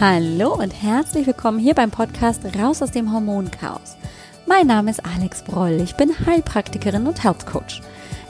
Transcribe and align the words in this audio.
Hallo 0.00 0.54
und 0.54 0.70
herzlich 0.72 1.24
willkommen 1.24 1.60
hier 1.60 1.72
beim 1.72 1.92
Podcast 1.92 2.40
Raus 2.58 2.82
aus 2.82 2.90
dem 2.90 3.12
Hormonchaos. 3.12 3.96
Mein 4.44 4.66
Name 4.66 4.90
ist 4.90 5.00
Alex 5.06 5.44
Broll, 5.44 5.80
ich 5.80 5.94
bin 5.94 6.10
Heilpraktikerin 6.26 7.06
und 7.06 7.22
Health 7.22 7.46
Coach. 7.46 7.80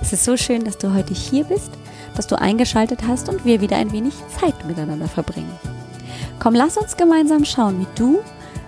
Es 0.02 0.12
ist 0.12 0.24
so 0.24 0.36
schön, 0.36 0.64
dass 0.64 0.76
du 0.76 0.92
heute 0.92 1.14
hier 1.14 1.44
bist, 1.44 1.70
dass 2.16 2.26
du 2.26 2.38
eingeschaltet 2.38 3.00
hast 3.08 3.30
und 3.30 3.46
wir 3.46 3.62
wieder 3.62 3.78
ein 3.78 3.92
wenig 3.92 4.12
Zeit 4.38 4.66
miteinander 4.66 5.08
verbringen. 5.08 5.58
Komm, 6.38 6.54
lass 6.54 6.76
uns 6.76 6.98
gemeinsam 6.98 7.46
schauen, 7.46 7.80
wie 7.80 7.98
du 7.98 8.20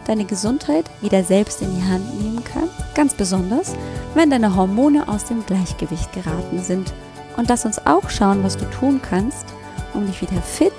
deine 0.07 0.25
Gesundheit 0.25 0.87
wieder 1.03 1.23
selbst 1.23 1.61
in 1.61 1.77
die 1.77 1.85
Hand 1.85 2.19
nehmen 2.19 2.43
kannst, 2.51 2.95
ganz 2.95 3.13
besonders, 3.13 3.75
wenn 4.15 4.31
deine 4.31 4.57
Hormone 4.57 5.07
aus 5.07 5.27
dem 5.27 5.45
Gleichgewicht 5.45 6.15
geraten 6.15 6.63
sind. 6.63 6.95
Und 7.37 7.51
lass 7.51 7.67
uns 7.67 7.79
auch 7.85 8.09
schauen, 8.09 8.43
was 8.43 8.57
du 8.57 8.65
tun 8.71 9.03
kannst, 9.03 9.45
um 9.93 10.07
dich 10.07 10.23
wieder 10.23 10.41
fit, 10.41 10.73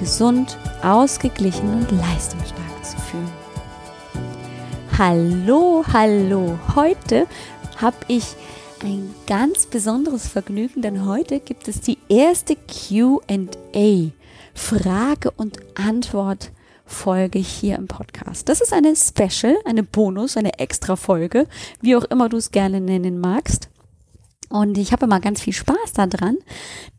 gesund, 0.00 0.56
ausgeglichen 0.82 1.68
und 1.74 1.90
leistungsstark 1.92 2.84
zu 2.84 2.96
fühlen. 2.98 3.30
Hallo, 4.98 5.84
hallo. 5.92 6.58
Heute 6.74 7.26
habe 7.76 7.96
ich 8.08 8.34
ein 8.82 9.14
ganz 9.26 9.66
besonderes 9.66 10.26
Vergnügen, 10.26 10.82
denn 10.82 11.06
heute 11.06 11.38
gibt 11.38 11.68
es 11.68 11.80
die 11.80 11.98
erste 12.08 12.56
QA, 12.56 14.10
Frage 14.54 15.30
und 15.32 15.58
Antwort 15.74 16.50
Folge 16.86 17.38
hier 17.38 17.76
im 17.76 17.86
Podcast. 17.86 18.48
Das 18.48 18.60
ist 18.60 18.72
eine 18.72 18.94
Special, 18.96 19.56
eine 19.64 19.82
Bonus, 19.82 20.36
eine 20.36 20.58
Extra-Folge, 20.58 21.46
wie 21.80 21.94
auch 21.94 22.04
immer 22.04 22.28
du 22.28 22.38
es 22.38 22.50
gerne 22.50 22.80
nennen 22.80 23.20
magst. 23.20 23.68
Und 24.50 24.76
ich 24.78 24.92
habe 24.92 25.06
immer 25.06 25.20
ganz 25.20 25.40
viel 25.40 25.52
Spaß 25.52 25.92
daran, 25.94 26.36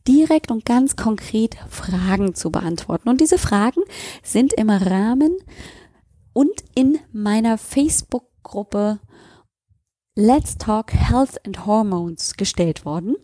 direkt 0.08 0.52
und 0.52 0.66
ganz 0.66 0.96
konkret 0.96 1.58
Fragen 1.70 2.34
zu 2.34 2.50
beantworten. 2.50 3.10
Und 3.10 3.20
diese 3.20 3.38
Fragen 3.38 3.82
sind 4.24 4.54
im 4.54 4.70
Rahmen 4.70 5.38
und 6.32 6.64
in 6.76 6.98
meiner 7.12 7.58
Facebook-Gruppe 7.58 9.02
Let's 10.16 10.58
Talk 10.58 10.94
Health 10.94 11.46
and 11.46 11.66
Hormones 11.66 12.36
gestellt 12.38 12.86
worden. 12.86 13.16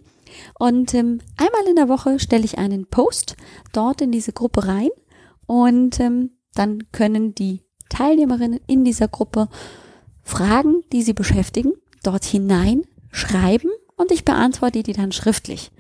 Und 0.60 0.94
ähm, 0.94 1.22
einmal 1.38 1.66
in 1.70 1.78
der 1.78 1.88
Woche 1.88 2.20
stelle 2.20 2.44
ich 2.44 2.58
einen 2.58 2.88
Post 2.88 3.38
dort 3.72 4.02
in 4.02 4.12
diese 4.12 4.34
Gruppe 4.34 4.68
rein 4.68 4.90
und 5.46 6.02
ähm, 6.02 6.32
dann 6.54 6.92
können 6.92 7.34
die 7.34 7.62
Teilnehmerinnen 7.90 8.60
in 8.68 8.84
dieser 8.84 9.08
Gruppe 9.08 9.48
Fragen, 10.22 10.82
die 10.92 11.02
sie 11.02 11.14
beschäftigen, 11.14 11.72
dort 12.04 12.26
hinein 12.26 12.82
schreiben 13.10 13.70
und 13.98 14.12
ich 14.12 14.24
beantworte 14.24 14.84
die 14.84 14.94
dann 14.94 15.12
schriftlich. 15.12 15.72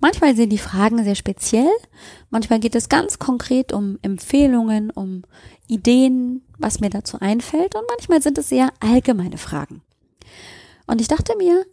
Manchmal 0.00 0.34
sind 0.34 0.50
die 0.50 0.58
Fragen 0.58 1.04
sehr 1.04 1.14
speziell, 1.14 1.70
manchmal 2.30 2.58
geht 2.58 2.74
es 2.74 2.88
ganz 2.88 3.18
konkret 3.18 3.72
um 3.72 3.98
Empfehlungen, 4.02 4.90
um 4.90 5.22
Ideen, 5.68 6.42
was 6.58 6.80
mir 6.80 6.90
dazu 6.90 7.20
einfällt 7.20 7.74
und 7.76 7.84
manchmal 7.88 8.20
sind 8.22 8.38
es 8.38 8.48
sehr 8.48 8.70
allgemeine 8.80 9.38
Fragen. 9.38 9.82
Und 10.86 11.00
ich 11.00 11.08
dachte 11.08 11.36
mir, 11.36 11.64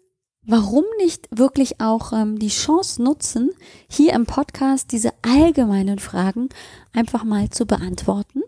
warum 0.45 0.85
nicht 0.99 1.27
wirklich 1.31 1.81
auch 1.81 2.13
ähm, 2.13 2.37
die 2.37 2.49
Chance 2.49 3.01
nutzen, 3.01 3.51
hier 3.89 4.13
im 4.13 4.25
Podcast 4.25 4.91
diese 4.91 5.11
allgemeinen 5.23 5.99
Fragen 5.99 6.49
einfach 6.93 7.23
mal 7.23 7.49
zu 7.49 7.65
beantworten? 7.65 8.41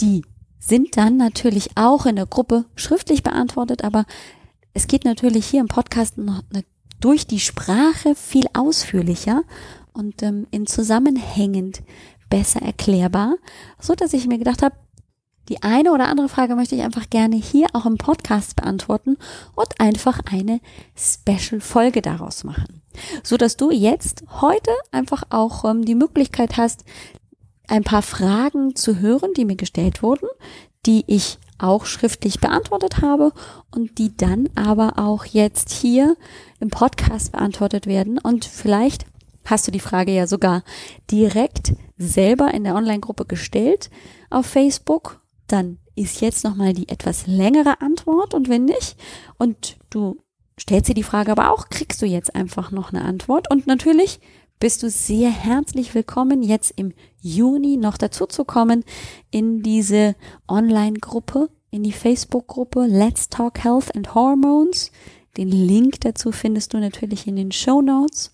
Die 0.00 0.22
sind 0.58 0.96
dann 0.96 1.16
natürlich 1.16 1.70
auch 1.76 2.06
in 2.06 2.16
der 2.16 2.26
Gruppe 2.26 2.66
schriftlich 2.76 3.22
beantwortet, 3.22 3.84
aber 3.84 4.04
es 4.74 4.88
geht 4.88 5.04
natürlich 5.04 5.46
hier 5.46 5.60
im 5.60 5.68
Podcast 5.68 6.18
noch 6.18 6.42
eine, 6.52 6.64
durch 7.00 7.26
die 7.26 7.40
Sprache 7.40 8.14
viel 8.14 8.46
ausführlicher 8.52 9.42
und 9.92 10.22
ähm, 10.22 10.46
in 10.50 10.66
Zusammenhängend 10.66 11.82
besser 12.28 12.60
erklärbar, 12.60 13.36
so 13.78 13.94
dass 13.94 14.12
ich 14.12 14.26
mir 14.26 14.38
gedacht 14.38 14.62
habe, 14.62 14.74
die 15.48 15.62
eine 15.62 15.92
oder 15.92 16.08
andere 16.08 16.28
Frage 16.28 16.56
möchte 16.56 16.74
ich 16.74 16.82
einfach 16.82 17.10
gerne 17.10 17.36
hier 17.36 17.68
auch 17.74 17.86
im 17.86 17.98
Podcast 17.98 18.56
beantworten 18.56 19.18
und 19.54 19.68
einfach 19.78 20.20
eine 20.30 20.60
Special-Folge 20.96 22.02
daraus 22.02 22.44
machen. 22.44 22.82
So 23.22 23.36
dass 23.36 23.56
du 23.56 23.70
jetzt 23.70 24.24
heute 24.40 24.70
einfach 24.90 25.24
auch 25.30 25.64
ähm, 25.64 25.84
die 25.84 25.94
Möglichkeit 25.94 26.56
hast, 26.56 26.84
ein 27.68 27.84
paar 27.84 28.02
Fragen 28.02 28.74
zu 28.74 28.98
hören, 28.98 29.32
die 29.36 29.44
mir 29.44 29.56
gestellt 29.56 30.02
wurden, 30.02 30.28
die 30.86 31.04
ich 31.06 31.38
auch 31.58 31.86
schriftlich 31.86 32.40
beantwortet 32.40 33.00
habe 33.00 33.32
und 33.70 33.98
die 33.98 34.16
dann 34.16 34.48
aber 34.54 34.98
auch 34.98 35.24
jetzt 35.24 35.70
hier 35.70 36.16
im 36.60 36.70
Podcast 36.70 37.32
beantwortet 37.32 37.86
werden. 37.86 38.18
Und 38.18 38.44
vielleicht 38.44 39.06
hast 39.44 39.66
du 39.66 39.70
die 39.70 39.80
Frage 39.80 40.12
ja 40.12 40.26
sogar 40.26 40.62
direkt 41.10 41.74
selber 41.96 42.52
in 42.52 42.64
der 42.64 42.74
Online-Gruppe 42.74 43.24
gestellt 43.24 43.90
auf 44.30 44.46
Facebook. 44.46 45.20
Dann 45.46 45.78
ist 45.94 46.20
jetzt 46.20 46.44
nochmal 46.44 46.72
die 46.72 46.88
etwas 46.88 47.26
längere 47.26 47.80
Antwort 47.80 48.34
und 48.34 48.48
wenn 48.48 48.64
nicht 48.64 48.96
und 49.38 49.76
du 49.90 50.18
stellst 50.58 50.88
dir 50.88 50.94
die 50.94 51.02
Frage 51.02 51.32
aber 51.32 51.52
auch, 51.52 51.68
kriegst 51.68 52.00
du 52.02 52.06
jetzt 52.06 52.34
einfach 52.34 52.70
noch 52.70 52.92
eine 52.92 53.02
Antwort 53.02 53.50
und 53.50 53.66
natürlich 53.66 54.20
bist 54.60 54.82
du 54.82 54.90
sehr 54.90 55.30
herzlich 55.30 55.94
willkommen, 55.94 56.42
jetzt 56.42 56.72
im 56.76 56.92
Juni 57.20 57.76
noch 57.76 57.98
dazu 57.98 58.26
zu 58.26 58.44
kommen 58.44 58.84
in 59.30 59.62
diese 59.62 60.14
Online-Gruppe, 60.48 61.50
in 61.70 61.82
die 61.82 61.92
Facebook-Gruppe 61.92 62.86
Let's 62.86 63.28
Talk 63.28 63.62
Health 63.62 63.94
and 63.94 64.14
Hormones. 64.14 64.90
Den 65.36 65.48
Link 65.48 66.00
dazu 66.00 66.32
findest 66.32 66.72
du 66.72 66.78
natürlich 66.78 67.26
in 67.26 67.36
den 67.36 67.52
Show 67.52 67.82
Notes 67.82 68.32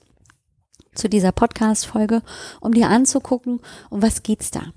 zu 0.95 1.09
dieser 1.09 1.33
Podcast-Folge, 1.33 2.23
um 2.61 2.73
dir 2.73 2.89
anzugucken, 2.89 3.61
um 3.89 4.03
was 4.03 4.23
geht's 4.23 4.51
da. 4.51 4.73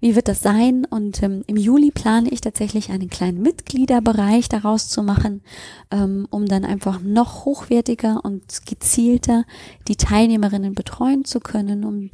Wie 0.00 0.16
wird 0.16 0.28
das 0.28 0.40
sein? 0.40 0.86
Und 0.88 1.22
ähm, 1.22 1.44
im 1.46 1.56
Juli 1.56 1.90
plane 1.90 2.30
ich 2.30 2.40
tatsächlich 2.40 2.90
einen 2.90 3.10
kleinen 3.10 3.42
Mitgliederbereich 3.42 4.48
daraus 4.48 4.88
zu 4.88 5.02
machen, 5.02 5.42
ähm, 5.90 6.26
um 6.30 6.46
dann 6.46 6.64
einfach 6.64 7.00
noch 7.00 7.44
hochwertiger 7.44 8.20
und 8.24 8.66
gezielter 8.66 9.44
die 9.88 9.96
Teilnehmerinnen 9.96 10.74
betreuen 10.74 11.24
zu 11.24 11.40
können, 11.40 11.84
um 11.84 12.10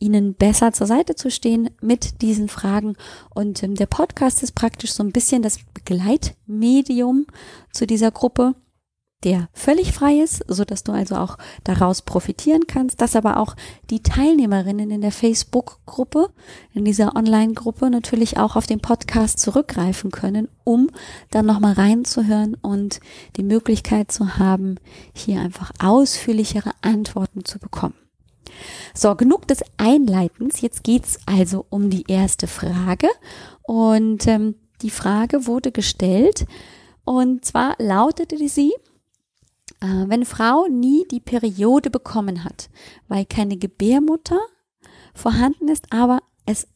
ihnen 0.00 0.34
besser 0.34 0.72
zur 0.72 0.86
Seite 0.86 1.14
zu 1.14 1.30
stehen 1.30 1.70
mit 1.80 2.22
diesen 2.22 2.48
Fragen. 2.48 2.96
Und 3.34 3.62
ähm, 3.62 3.74
der 3.74 3.86
Podcast 3.86 4.42
ist 4.42 4.54
praktisch 4.54 4.92
so 4.92 5.02
ein 5.02 5.12
bisschen 5.12 5.42
das 5.42 5.58
Begleitmedium 5.74 7.26
zu 7.72 7.86
dieser 7.86 8.10
Gruppe 8.10 8.54
der 9.24 9.48
völlig 9.52 9.92
frei 9.92 10.20
ist, 10.20 10.44
so 10.46 10.64
dass 10.64 10.84
du 10.84 10.92
also 10.92 11.16
auch 11.16 11.38
daraus 11.64 12.02
profitieren 12.02 12.66
kannst, 12.68 13.00
dass 13.00 13.16
aber 13.16 13.38
auch 13.38 13.56
die 13.90 14.02
Teilnehmerinnen 14.02 14.90
in 14.90 15.00
der 15.00 15.10
Facebook-Gruppe, 15.10 16.30
in 16.72 16.84
dieser 16.84 17.16
Online-Gruppe 17.16 17.90
natürlich 17.90 18.38
auch 18.38 18.54
auf 18.54 18.66
den 18.66 18.80
Podcast 18.80 19.40
zurückgreifen 19.40 20.12
können, 20.12 20.48
um 20.62 20.88
dann 21.30 21.46
nochmal 21.46 21.72
reinzuhören 21.72 22.54
und 22.54 23.00
die 23.36 23.42
Möglichkeit 23.42 24.12
zu 24.12 24.38
haben, 24.38 24.76
hier 25.12 25.40
einfach 25.40 25.72
ausführlichere 25.80 26.70
Antworten 26.82 27.44
zu 27.44 27.58
bekommen. 27.58 27.94
So, 28.94 29.14
genug 29.14 29.46
des 29.48 29.62
Einleitens. 29.76 30.60
Jetzt 30.60 30.84
geht's 30.84 31.18
also 31.26 31.66
um 31.70 31.90
die 31.90 32.04
erste 32.08 32.46
Frage. 32.46 33.08
Und 33.62 34.26
ähm, 34.26 34.54
die 34.82 34.90
Frage 34.90 35.46
wurde 35.46 35.72
gestellt. 35.72 36.46
Und 37.04 37.44
zwar 37.44 37.74
lautete 37.78 38.48
sie, 38.48 38.72
wenn 39.80 40.24
Frau 40.24 40.66
nie 40.68 41.06
die 41.10 41.20
Periode 41.20 41.90
bekommen 41.90 42.44
hat, 42.44 42.68
weil 43.08 43.24
keine 43.24 43.56
Gebärmutter 43.56 44.40
vorhanden 45.14 45.68
ist, 45.68 45.92
aber 45.92 46.20
es 46.46 46.66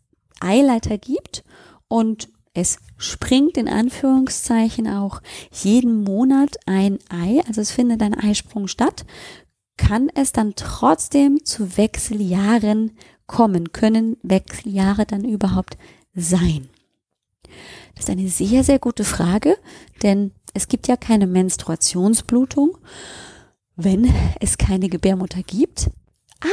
Eileiter 0.40 0.98
gibt 0.98 1.44
und 1.88 2.28
es 2.54 2.78
springt 2.98 3.56
in 3.56 3.68
Anführungszeichen 3.68 4.86
auch 4.86 5.22
jeden 5.52 6.04
Monat 6.04 6.58
ein 6.66 6.98
Ei, 7.08 7.40
also 7.46 7.60
es 7.60 7.70
findet 7.70 8.02
ein 8.02 8.14
Eisprung 8.14 8.68
statt, 8.68 9.06
kann 9.76 10.10
es 10.14 10.32
dann 10.32 10.54
trotzdem 10.54 11.44
zu 11.44 11.76
Wechseljahren 11.76 12.92
kommen? 13.26 13.72
Können 13.72 14.16
Wechseljahre 14.22 15.06
dann 15.06 15.24
überhaupt 15.24 15.78
sein? 16.14 16.68
Ist 18.02 18.10
eine 18.10 18.28
sehr, 18.28 18.64
sehr 18.64 18.80
gute 18.80 19.04
Frage, 19.04 19.56
denn 20.02 20.32
es 20.54 20.66
gibt 20.66 20.88
ja 20.88 20.96
keine 20.96 21.28
Menstruationsblutung, 21.28 22.76
wenn 23.76 24.12
es 24.40 24.58
keine 24.58 24.88
Gebärmutter 24.88 25.44
gibt. 25.44 25.88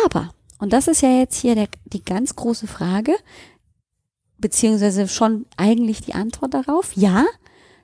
Aber, 0.05 0.31
und 0.59 0.73
das 0.73 0.87
ist 0.87 1.01
ja 1.01 1.09
jetzt 1.09 1.41
hier 1.41 1.55
der, 1.55 1.67
die 1.85 2.05
ganz 2.05 2.35
große 2.35 2.67
Frage, 2.67 3.15
beziehungsweise 4.37 5.07
schon 5.07 5.47
eigentlich 5.57 6.01
die 6.01 6.13
Antwort 6.13 6.53
darauf, 6.53 6.95
ja, 6.95 7.25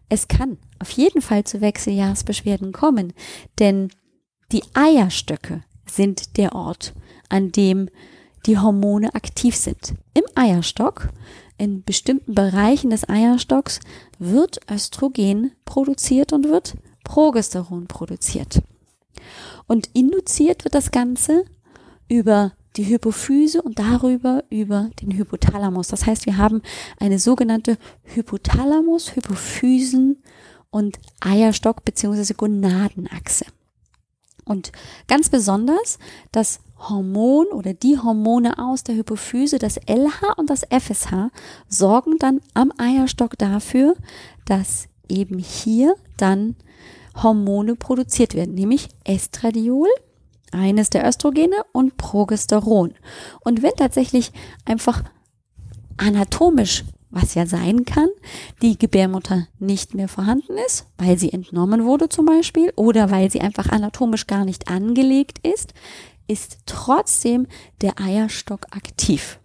es 0.10 0.28
kann 0.28 0.60
auf 0.78 0.92
jeden 0.92 1.24
Fall 1.24 1.44
zu 1.44 1.60
Wechseljahrsbeschwerden 1.60 2.72
kommen, 2.72 3.14
denn 3.58 3.90
die 4.52 4.62
Eierstöcke 4.76 5.64
sind 5.90 6.38
der 6.38 6.54
Ort, 6.54 6.94
an 7.30 7.52
dem 7.52 7.90
die 8.46 8.60
Hormone 8.60 9.16
aktiv 9.16 9.56
sind. 9.56 9.96
Im 10.14 10.24
Eierstock 10.36 11.10
in 11.58 11.84
bestimmten 11.84 12.36
Bereichen 12.36 12.90
des 12.90 13.08
Eierstocks 13.08 13.80
wird 14.20 14.60
Östrogen 14.70 15.52
produziert 15.66 16.34
und 16.34 16.50
wird 16.50 16.76
Progesteron 17.04 17.88
produziert. 17.88 18.62
Und 19.68 19.90
induziert 19.94 20.64
wird 20.64 20.76
das 20.76 20.92
Ganze 20.92 21.46
über 22.08 22.54
die 22.76 22.88
Hypophyse 22.88 23.62
und 23.62 23.80
darüber 23.80 24.44
über 24.50 24.90
den 25.02 25.12
Hypothalamus. 25.18 25.88
Das 25.88 26.06
heißt, 26.06 26.26
wir 26.26 26.38
haben 26.38 26.62
eine 27.00 27.20
sogenannte 27.20 27.78
Hypothalamus, 28.04 29.16
Hypophysen 29.16 30.22
und 30.70 31.00
Eierstock 31.22 31.86
bzw. 31.86 32.34
Gonadenachse. 32.34 33.46
Und 34.44 34.72
ganz 35.08 35.30
besonders 35.30 36.00
das 36.32 36.60
Hormon 36.78 37.48
oder 37.48 37.74
die 37.74 37.98
Hormone 37.98 38.60
aus 38.60 38.84
der 38.84 38.96
Hypophyse, 38.96 39.60
das 39.60 39.78
LH 39.88 40.34
und 40.38 40.50
das 40.50 40.64
FSH, 40.70 41.30
sorgen 41.68 42.18
dann 42.20 42.42
am 42.54 42.72
Eierstock 42.78 43.38
dafür, 43.38 43.96
dass 44.46 44.88
eben 45.08 45.40
hier 45.40 45.96
dann 46.18 46.56
Hormone 47.22 47.76
produziert 47.76 48.34
werden, 48.34 48.56
nämlich 48.56 48.90
Estradiol, 49.04 49.88
eines 50.52 50.90
der 50.90 51.08
Östrogene 51.08 51.58
und 51.74 51.98
Progesteron. 51.98 52.94
Und 53.42 53.62
wenn 53.62 53.74
tatsächlich 53.74 54.32
einfach 54.64 55.04
anatomisch, 55.98 56.86
was 57.10 57.34
ja 57.34 57.46
sein 57.46 57.86
kann, 57.86 58.10
die 58.62 58.78
Gebärmutter 58.78 59.48
nicht 59.60 59.94
mehr 59.94 60.10
vorhanden 60.10 60.58
ist, 60.66 60.86
weil 60.98 61.18
sie 61.18 61.32
entnommen 61.32 61.86
wurde 61.86 62.10
zum 62.10 62.26
Beispiel 62.26 62.74
oder 62.76 63.10
weil 63.10 63.32
sie 63.32 63.42
einfach 63.42 63.70
anatomisch 63.70 64.28
gar 64.28 64.44
nicht 64.44 64.68
angelegt 64.68 65.40
ist, 65.46 65.74
ist 66.28 66.60
trotzdem 66.66 67.48
der 67.82 68.00
Eierstock 68.00 68.68
aktiv. 68.72 69.40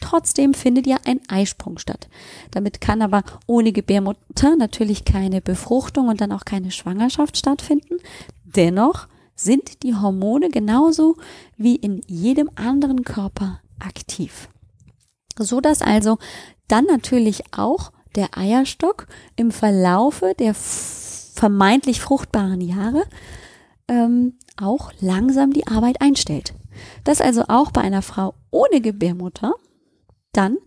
Trotzdem 0.00 0.52
findet 0.52 0.86
ja 0.86 0.98
ein 1.04 1.20
Eisprung 1.28 1.78
statt. 1.78 2.08
Damit 2.50 2.80
kann 2.80 3.00
aber 3.00 3.24
ohne 3.46 3.72
Gebärmutter 3.72 4.56
natürlich 4.56 5.04
keine 5.04 5.40
Befruchtung 5.40 6.08
und 6.08 6.20
dann 6.20 6.32
auch 6.32 6.44
keine 6.44 6.70
Schwangerschaft 6.70 7.36
stattfinden. 7.36 7.96
Dennoch 8.44 9.08
sind 9.34 9.82
die 9.82 9.94
Hormone 9.94 10.50
genauso 10.50 11.16
wie 11.56 11.76
in 11.76 12.02
jedem 12.06 12.50
anderen 12.54 13.04
Körper 13.04 13.60
aktiv. 13.78 14.48
So 15.38 15.60
dass 15.60 15.82
also 15.82 16.18
dann 16.68 16.84
natürlich 16.86 17.42
auch 17.56 17.92
der 18.14 18.36
Eierstock 18.36 19.06
im 19.36 19.50
Verlaufe 19.50 20.34
der 20.38 20.54
vermeintlich 20.54 22.00
fruchtbaren 22.00 22.60
Jahre 22.60 23.04
ähm, 23.88 24.38
auch 24.56 24.92
langsam 25.00 25.52
die 25.52 25.66
Arbeit 25.66 26.00
einstellt. 26.00 26.54
Dass 27.04 27.20
also 27.20 27.44
auch 27.48 27.70
bei 27.70 27.80
einer 27.80 28.02
Frau 28.02 28.34
ohne 28.50 28.80
Gebärmutter 28.80 29.54
dann 30.32 30.58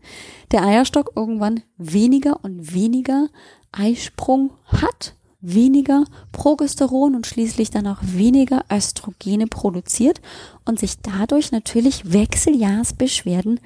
der 0.52 0.64
Eierstock 0.64 1.12
irgendwann 1.16 1.62
weniger 1.78 2.44
und 2.44 2.74
weniger 2.74 3.28
Eisprung 3.72 4.52
hat, 4.66 5.16
weniger 5.42 6.06
Progesteron 6.32 7.16
und 7.16 7.28
schließlich 7.28 7.70
dann 7.70 7.88
auch 7.88 8.00
weniger 8.02 8.66
Östrogene 8.72 9.48
produziert 9.48 10.22
und 10.66 10.80
sich 10.80 11.00
dadurch 11.02 11.52
natürlich 11.52 12.12
Wechseljahrsbeschwerden 12.12 13.60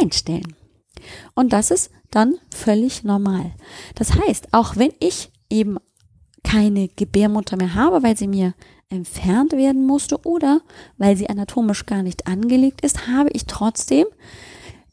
einstellen. 0.00 0.56
Und 1.34 1.52
das 1.52 1.70
ist 1.70 1.90
dann 2.10 2.34
völlig 2.54 3.04
normal. 3.04 3.52
Das 3.94 4.14
heißt, 4.14 4.48
auch 4.52 4.76
wenn 4.76 4.92
ich 5.00 5.30
eben 5.50 5.76
keine 6.42 6.88
Gebärmutter 6.88 7.56
mehr 7.56 7.74
habe, 7.74 8.02
weil 8.02 8.16
sie 8.16 8.28
mir 8.28 8.54
entfernt 8.94 9.52
werden 9.52 9.86
musste 9.86 10.18
oder 10.24 10.60
weil 10.98 11.16
sie 11.16 11.28
anatomisch 11.28 11.86
gar 11.86 12.02
nicht 12.02 12.26
angelegt 12.26 12.80
ist, 12.82 13.08
habe 13.08 13.30
ich 13.32 13.46
trotzdem 13.46 14.06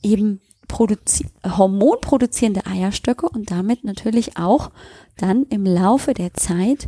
eben 0.02 0.42
produzi 0.68 1.28
hormonproduzierende 1.46 2.66
Eierstöcke 2.66 3.28
und 3.28 3.52
damit 3.52 3.84
natürlich 3.84 4.38
auch 4.38 4.72
dann 5.18 5.44
im 5.50 5.66
Laufe 5.66 6.14
der 6.14 6.34
Zeit 6.34 6.88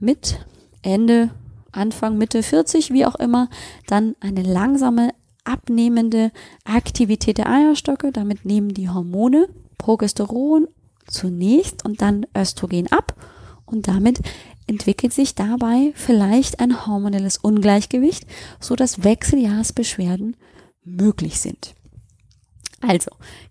mit 0.00 0.40
Ende, 0.82 1.30
Anfang, 1.72 2.18
Mitte 2.18 2.42
40, 2.42 2.92
wie 2.92 3.06
auch 3.06 3.14
immer, 3.14 3.48
dann 3.86 4.16
eine 4.20 4.42
langsame 4.42 5.10
abnehmende 5.44 6.32
Aktivität 6.64 7.38
der 7.38 7.48
Eierstöcke. 7.48 8.12
Damit 8.12 8.44
nehmen 8.44 8.74
die 8.74 8.88
Hormone 8.88 9.48
Progesteron 9.78 10.66
zunächst 11.06 11.84
und 11.84 12.02
dann 12.02 12.26
Östrogen 12.36 12.90
ab 12.90 13.14
und 13.66 13.88
damit 13.88 14.20
entwickelt 14.70 15.12
sich 15.12 15.34
dabei 15.34 15.92
vielleicht 15.96 16.60
ein 16.60 16.86
hormonelles 16.86 17.36
Ungleichgewicht, 17.38 18.24
so 18.60 18.76
dass 18.76 19.02
Wechseljahrsbeschwerden 19.04 20.36
möglich 20.84 21.40
sind. 21.40 21.74
Also 22.80 23.10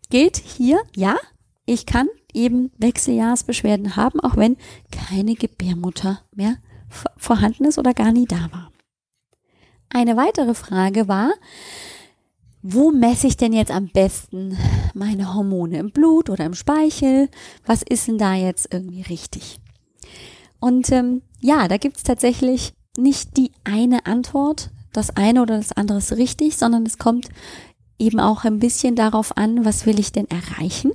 gilt 0.10 0.38
hier, 0.38 0.80
ja, 0.96 1.18
ich 1.66 1.86
kann 1.86 2.08
eben 2.34 2.72
Wechseljahrsbeschwerden 2.78 3.96
haben, 3.96 4.20
auch 4.22 4.38
wenn 4.38 4.58
keine 4.92 5.36
Gebärmutter 5.36 6.22
mehr 6.34 6.56
vorhanden 7.18 7.66
ist 7.66 7.78
oder 7.78 7.94
gar 7.94 8.12
nie 8.12 8.26
da 8.26 8.50
war. 8.52 8.72
Eine 9.90 10.16
weitere 10.16 10.54
Frage 10.54 11.08
war, 11.08 11.32
wo 12.62 12.92
messe 12.92 13.28
ich 13.28 13.38
denn 13.38 13.54
jetzt 13.54 13.72
am 13.72 13.88
besten 13.88 14.58
meine 14.94 15.34
Hormone 15.34 15.78
im 15.80 15.92
Blut 15.92 16.30
oder 16.30 16.46
im 16.46 16.54
Speichel? 16.54 17.30
Was 17.66 17.84
ist 17.84 18.08
denn 18.08 18.18
da 18.18 18.36
jetzt 18.36 18.74
irgendwie 18.74 19.02
richtig? 19.02 19.60
Und 20.60 20.92
ähm, 20.92 21.22
ja, 21.40 21.68
da 21.68 21.78
gibt's 21.78 22.04
tatsächlich 22.04 22.74
nicht 22.98 23.38
die 23.38 23.52
eine 23.64 24.06
Antwort, 24.06 24.72
das 24.94 25.16
eine 25.16 25.42
oder 25.42 25.58
das 25.58 25.72
andere 25.72 26.00
ist 26.00 26.12
richtig, 26.14 26.58
sondern 26.58 26.86
es 26.86 26.98
kommt 26.98 27.30
eben 27.98 28.20
auch 28.20 28.44
ein 28.46 28.60
bisschen 28.60 28.96
darauf 28.96 29.38
an, 29.38 29.66
was 29.66 29.86
will 29.86 30.00
ich 30.00 30.12
denn 30.12 30.28
erreichen. 30.30 30.92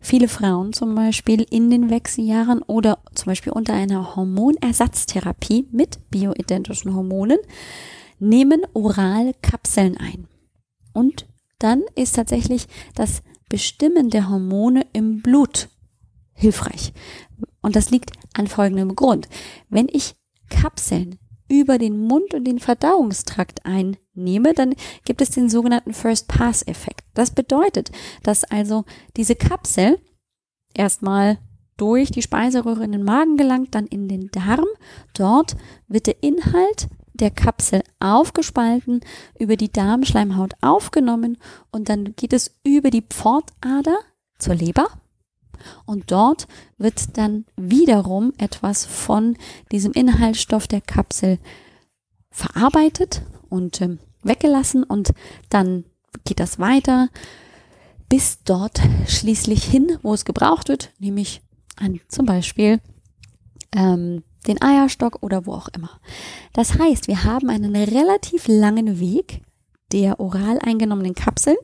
Viele 0.00 0.28
Frauen 0.28 0.74
zum 0.74 0.94
Beispiel 0.94 1.46
in 1.48 1.70
den 1.70 1.88
Wechseljahren 1.88 2.60
oder 2.62 2.98
zum 3.14 3.30
Beispiel 3.30 3.52
unter 3.52 3.72
einer 3.72 4.16
Hormonersatztherapie 4.16 5.66
mit 5.72 5.98
bioidentischen 6.10 6.94
Hormonen 6.94 7.38
nehmen 8.18 8.62
oral 8.74 9.32
Kapseln 9.40 9.96
ein. 9.96 10.28
Und 10.92 11.26
dann 11.58 11.82
ist 11.94 12.16
tatsächlich 12.16 12.66
das 12.94 13.22
Bestimmen 13.48 14.10
der 14.10 14.28
Hormone 14.28 14.86
im 14.92 15.22
Blut 15.22 15.68
hilfreich. 16.34 16.92
Und 17.64 17.76
das 17.76 17.90
liegt 17.90 18.12
an 18.34 18.46
folgendem 18.46 18.94
Grund. 18.94 19.26
Wenn 19.70 19.88
ich 19.90 20.16
Kapseln 20.50 21.18
über 21.48 21.78
den 21.78 21.98
Mund 21.98 22.34
und 22.34 22.44
den 22.44 22.58
Verdauungstrakt 22.58 23.64
einnehme, 23.64 24.52
dann 24.52 24.74
gibt 25.06 25.22
es 25.22 25.30
den 25.30 25.48
sogenannten 25.48 25.94
First 25.94 26.28
Pass 26.28 26.62
Effekt. 26.66 27.04
Das 27.14 27.30
bedeutet, 27.30 27.90
dass 28.22 28.44
also 28.44 28.84
diese 29.16 29.34
Kapsel 29.34 29.98
erstmal 30.74 31.38
durch 31.78 32.10
die 32.10 32.20
Speiseröhre 32.20 32.84
in 32.84 32.92
den 32.92 33.02
Magen 33.02 33.38
gelangt, 33.38 33.74
dann 33.74 33.86
in 33.86 34.08
den 34.08 34.30
Darm. 34.30 34.66
Dort 35.14 35.56
wird 35.88 36.06
der 36.06 36.22
Inhalt 36.22 36.88
der 37.14 37.30
Kapsel 37.30 37.82
aufgespalten, 37.98 39.00
über 39.38 39.56
die 39.56 39.72
Darmschleimhaut 39.72 40.52
aufgenommen 40.60 41.38
und 41.72 41.88
dann 41.88 42.14
geht 42.14 42.34
es 42.34 42.60
über 42.62 42.90
die 42.90 43.02
Pfortader 43.02 43.96
zur 44.38 44.54
Leber 44.54 44.88
und 45.86 46.10
dort 46.10 46.46
wird 46.78 47.16
dann 47.16 47.44
wiederum 47.56 48.32
etwas 48.38 48.84
von 48.84 49.36
diesem 49.72 49.92
Inhaltsstoff 49.92 50.66
der 50.66 50.80
Kapsel 50.80 51.38
verarbeitet 52.30 53.22
und 53.48 53.80
äh, 53.80 53.96
weggelassen 54.22 54.82
und 54.82 55.12
dann 55.50 55.84
geht 56.24 56.40
das 56.40 56.58
weiter 56.58 57.08
bis 58.08 58.42
dort 58.44 58.80
schließlich 59.06 59.64
hin, 59.64 59.98
wo 60.02 60.14
es 60.14 60.24
gebraucht 60.24 60.68
wird, 60.68 60.92
nämlich 60.98 61.42
an 61.76 62.00
zum 62.08 62.26
Beispiel 62.26 62.80
ähm, 63.74 64.22
den 64.46 64.60
Eierstock 64.62 65.22
oder 65.22 65.46
wo 65.46 65.52
auch 65.52 65.68
immer. 65.68 65.90
Das 66.52 66.78
heißt, 66.78 67.08
wir 67.08 67.24
haben 67.24 67.48
einen 67.50 67.74
relativ 67.74 68.46
langen 68.46 69.00
Weg 69.00 69.42
der 69.92 70.20
oral 70.20 70.58
eingenommenen 70.60 71.14
Kapseln 71.14 71.56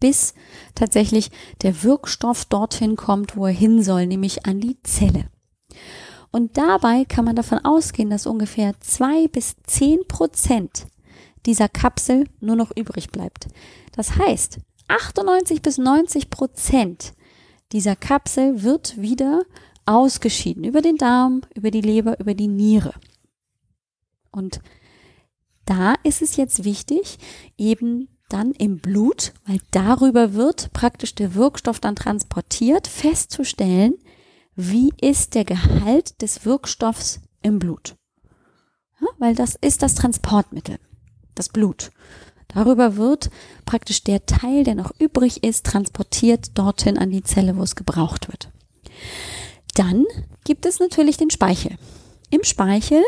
bis 0.00 0.34
tatsächlich 0.74 1.30
der 1.62 1.82
Wirkstoff 1.82 2.46
dorthin 2.46 2.96
kommt, 2.96 3.36
wo 3.36 3.46
er 3.46 3.52
hin 3.52 3.82
soll, 3.82 4.06
nämlich 4.06 4.46
an 4.46 4.60
die 4.60 4.80
Zelle. 4.82 5.30
Und 6.32 6.56
dabei 6.56 7.04
kann 7.04 7.24
man 7.24 7.36
davon 7.36 7.58
ausgehen, 7.58 8.10
dass 8.10 8.26
ungefähr 8.26 8.74
zwei 8.80 9.28
bis 9.28 9.56
zehn 9.66 10.06
Prozent 10.06 10.86
dieser 11.46 11.68
Kapsel 11.68 12.24
nur 12.40 12.56
noch 12.56 12.70
übrig 12.76 13.10
bleibt. 13.10 13.48
Das 13.92 14.16
heißt, 14.16 14.58
98 14.88 15.62
bis 15.62 15.78
90 15.78 16.30
Prozent 16.30 17.14
dieser 17.72 17.96
Kapsel 17.96 18.62
wird 18.62 19.00
wieder 19.00 19.42
ausgeschieden 19.86 20.64
über 20.64 20.82
den 20.82 20.96
Darm, 20.96 21.42
über 21.54 21.70
die 21.70 21.80
Leber, 21.80 22.18
über 22.20 22.34
die 22.34 22.48
Niere. 22.48 22.94
Und 24.30 24.60
da 25.64 25.94
ist 26.02 26.22
es 26.22 26.36
jetzt 26.36 26.64
wichtig, 26.64 27.18
eben 27.56 28.08
dann 28.32 28.52
im 28.52 28.78
Blut, 28.78 29.32
weil 29.46 29.60
darüber 29.70 30.34
wird 30.34 30.72
praktisch 30.72 31.14
der 31.14 31.34
Wirkstoff 31.34 31.80
dann 31.80 31.96
transportiert, 31.96 32.86
festzustellen, 32.86 33.94
wie 34.56 34.92
ist 35.00 35.34
der 35.34 35.44
Gehalt 35.44 36.20
des 36.22 36.44
Wirkstoffs 36.44 37.20
im 37.42 37.58
Blut. 37.58 37.96
Ja, 39.00 39.08
weil 39.18 39.34
das 39.34 39.56
ist 39.60 39.82
das 39.82 39.94
Transportmittel, 39.94 40.78
das 41.34 41.48
Blut. 41.48 41.90
Darüber 42.48 42.96
wird 42.96 43.30
praktisch 43.64 44.02
der 44.02 44.26
Teil, 44.26 44.64
der 44.64 44.74
noch 44.74 44.92
übrig 44.98 45.44
ist, 45.44 45.66
transportiert 45.66 46.58
dorthin 46.58 46.98
an 46.98 47.10
die 47.10 47.22
Zelle, 47.22 47.56
wo 47.56 47.62
es 47.62 47.76
gebraucht 47.76 48.28
wird. 48.28 48.50
Dann 49.74 50.04
gibt 50.44 50.66
es 50.66 50.80
natürlich 50.80 51.16
den 51.16 51.30
Speichel. 51.30 51.76
Im 52.30 52.42
Speichel 52.44 53.02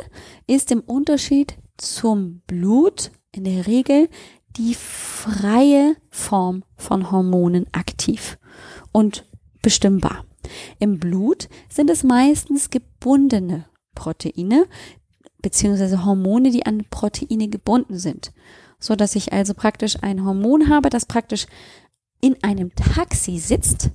ist 0.46 0.70
im 0.70 0.80
Unterschied 0.80 1.54
zum 1.76 2.42
Blut 2.46 3.10
in 3.32 3.44
der 3.44 3.66
Regel 3.66 4.08
die 4.56 4.74
freie 4.74 5.96
Form 6.10 6.64
von 6.76 7.10
Hormonen 7.10 7.66
aktiv 7.72 8.38
und 8.92 9.24
bestimmbar. 9.62 10.24
Im 10.78 10.98
Blut 10.98 11.48
sind 11.68 11.88
es 11.90 12.02
meistens 12.02 12.70
gebundene 12.70 13.66
Proteine 13.94 14.66
beziehungsweise 15.42 16.04
Hormone, 16.04 16.50
die 16.50 16.64
an 16.64 16.84
Proteine 16.88 17.48
gebunden 17.48 17.98
sind, 17.98 18.32
so 18.78 18.96
dass 18.96 19.16
ich 19.16 19.32
also 19.32 19.54
praktisch 19.54 19.96
ein 20.02 20.24
Hormon 20.24 20.68
habe, 20.68 20.88
das 20.88 21.06
praktisch 21.06 21.46
in 22.20 22.42
einem 22.42 22.74
Taxi 22.74 23.38
sitzt 23.38 23.90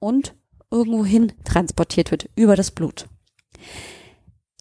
und 0.00 0.34
irgendwohin 0.70 1.32
transportiert 1.44 2.10
wird 2.10 2.28
über 2.34 2.56
das 2.56 2.72
Blut. 2.72 3.06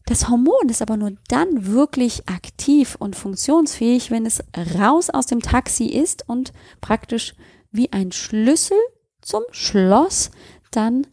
Das 0.08 0.30
Hormon 0.30 0.70
ist 0.70 0.82
aber 0.82 0.96
nur 0.96 1.12
dann 1.28 1.68
wirklich 1.68 2.30
aktiv 2.30 2.96
und 2.98 3.18
funktionsfähig, 3.18 4.10
wenn 4.10 4.26
es 4.26 4.42
raus 4.80 5.10
aus 5.10 5.26
dem 5.26 5.42
Taxi 5.42 5.86
ist 5.86 6.28
und 6.30 6.54
praktisch 6.80 7.36
wie 7.72 7.92
ein 7.92 8.14
Schlüssel 8.14 8.78
zum 9.22 9.44
Schloss 9.52 10.32
dann 10.72 11.08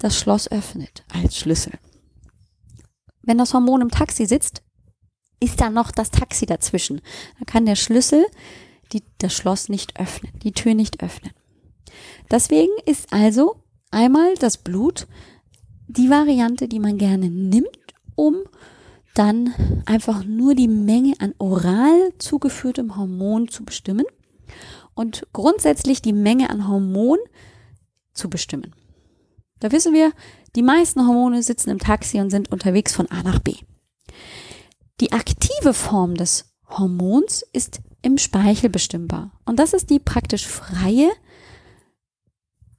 das 0.00 0.18
Schloss 0.18 0.50
öffnet 0.50 1.04
als 1.12 1.38
Schlüssel. 1.38 1.74
Wenn 3.22 3.38
das 3.38 3.54
Hormon 3.54 3.82
im 3.82 3.90
Taxi 3.90 4.26
sitzt, 4.26 4.62
ist 5.38 5.60
da 5.60 5.70
noch 5.70 5.92
das 5.92 6.10
Taxi 6.10 6.44
dazwischen. 6.44 7.02
Da 7.38 7.44
kann 7.44 7.66
der 7.66 7.76
Schlüssel 7.76 8.26
die, 8.92 9.04
das 9.18 9.32
Schloss 9.32 9.68
nicht 9.68 10.00
öffnen, 10.00 10.32
die 10.40 10.52
Tür 10.52 10.74
nicht 10.74 11.04
öffnen. 11.04 11.30
Deswegen 12.32 12.72
ist 12.84 13.12
also 13.12 13.62
einmal 13.92 14.34
das 14.34 14.58
Blut 14.58 15.06
die 15.86 16.10
Variante, 16.10 16.66
die 16.66 16.80
man 16.80 16.98
gerne 16.98 17.30
nimmt, 17.30 17.83
um 18.14 18.36
dann 19.14 19.54
einfach 19.86 20.24
nur 20.24 20.54
die 20.54 20.68
Menge 20.68 21.14
an 21.20 21.34
oral 21.38 22.12
zugeführtem 22.18 22.96
Hormon 22.96 23.48
zu 23.48 23.64
bestimmen 23.64 24.06
und 24.94 25.26
grundsätzlich 25.32 26.02
die 26.02 26.12
Menge 26.12 26.50
an 26.50 26.68
Hormon 26.68 27.18
zu 28.12 28.28
bestimmen. 28.28 28.74
Da 29.60 29.72
wissen 29.72 29.94
wir, 29.94 30.12
die 30.56 30.62
meisten 30.62 31.06
Hormone 31.06 31.42
sitzen 31.42 31.70
im 31.70 31.78
Taxi 31.78 32.20
und 32.20 32.30
sind 32.30 32.50
unterwegs 32.52 32.94
von 32.94 33.10
A 33.10 33.22
nach 33.22 33.38
B. 33.38 33.54
Die 35.00 35.12
aktive 35.12 35.74
Form 35.74 36.14
des 36.14 36.54
Hormons 36.68 37.44
ist 37.52 37.80
im 38.02 38.18
Speichel 38.18 38.70
bestimmbar. 38.70 39.32
Und 39.44 39.58
das 39.58 39.72
ist 39.72 39.90
die 39.90 39.98
praktisch 39.98 40.46
freie 40.46 41.10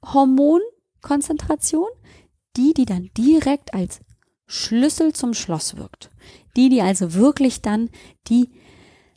Hormonkonzentration, 0.04 1.88
die, 2.56 2.72
die 2.72 2.86
dann 2.86 3.10
direkt 3.16 3.74
als 3.74 4.00
Schlüssel 4.46 5.12
zum 5.12 5.34
Schloss 5.34 5.76
wirkt. 5.76 6.10
Die, 6.56 6.68
die 6.68 6.82
also 6.82 7.14
wirklich 7.14 7.62
dann 7.62 7.90
die 8.28 8.50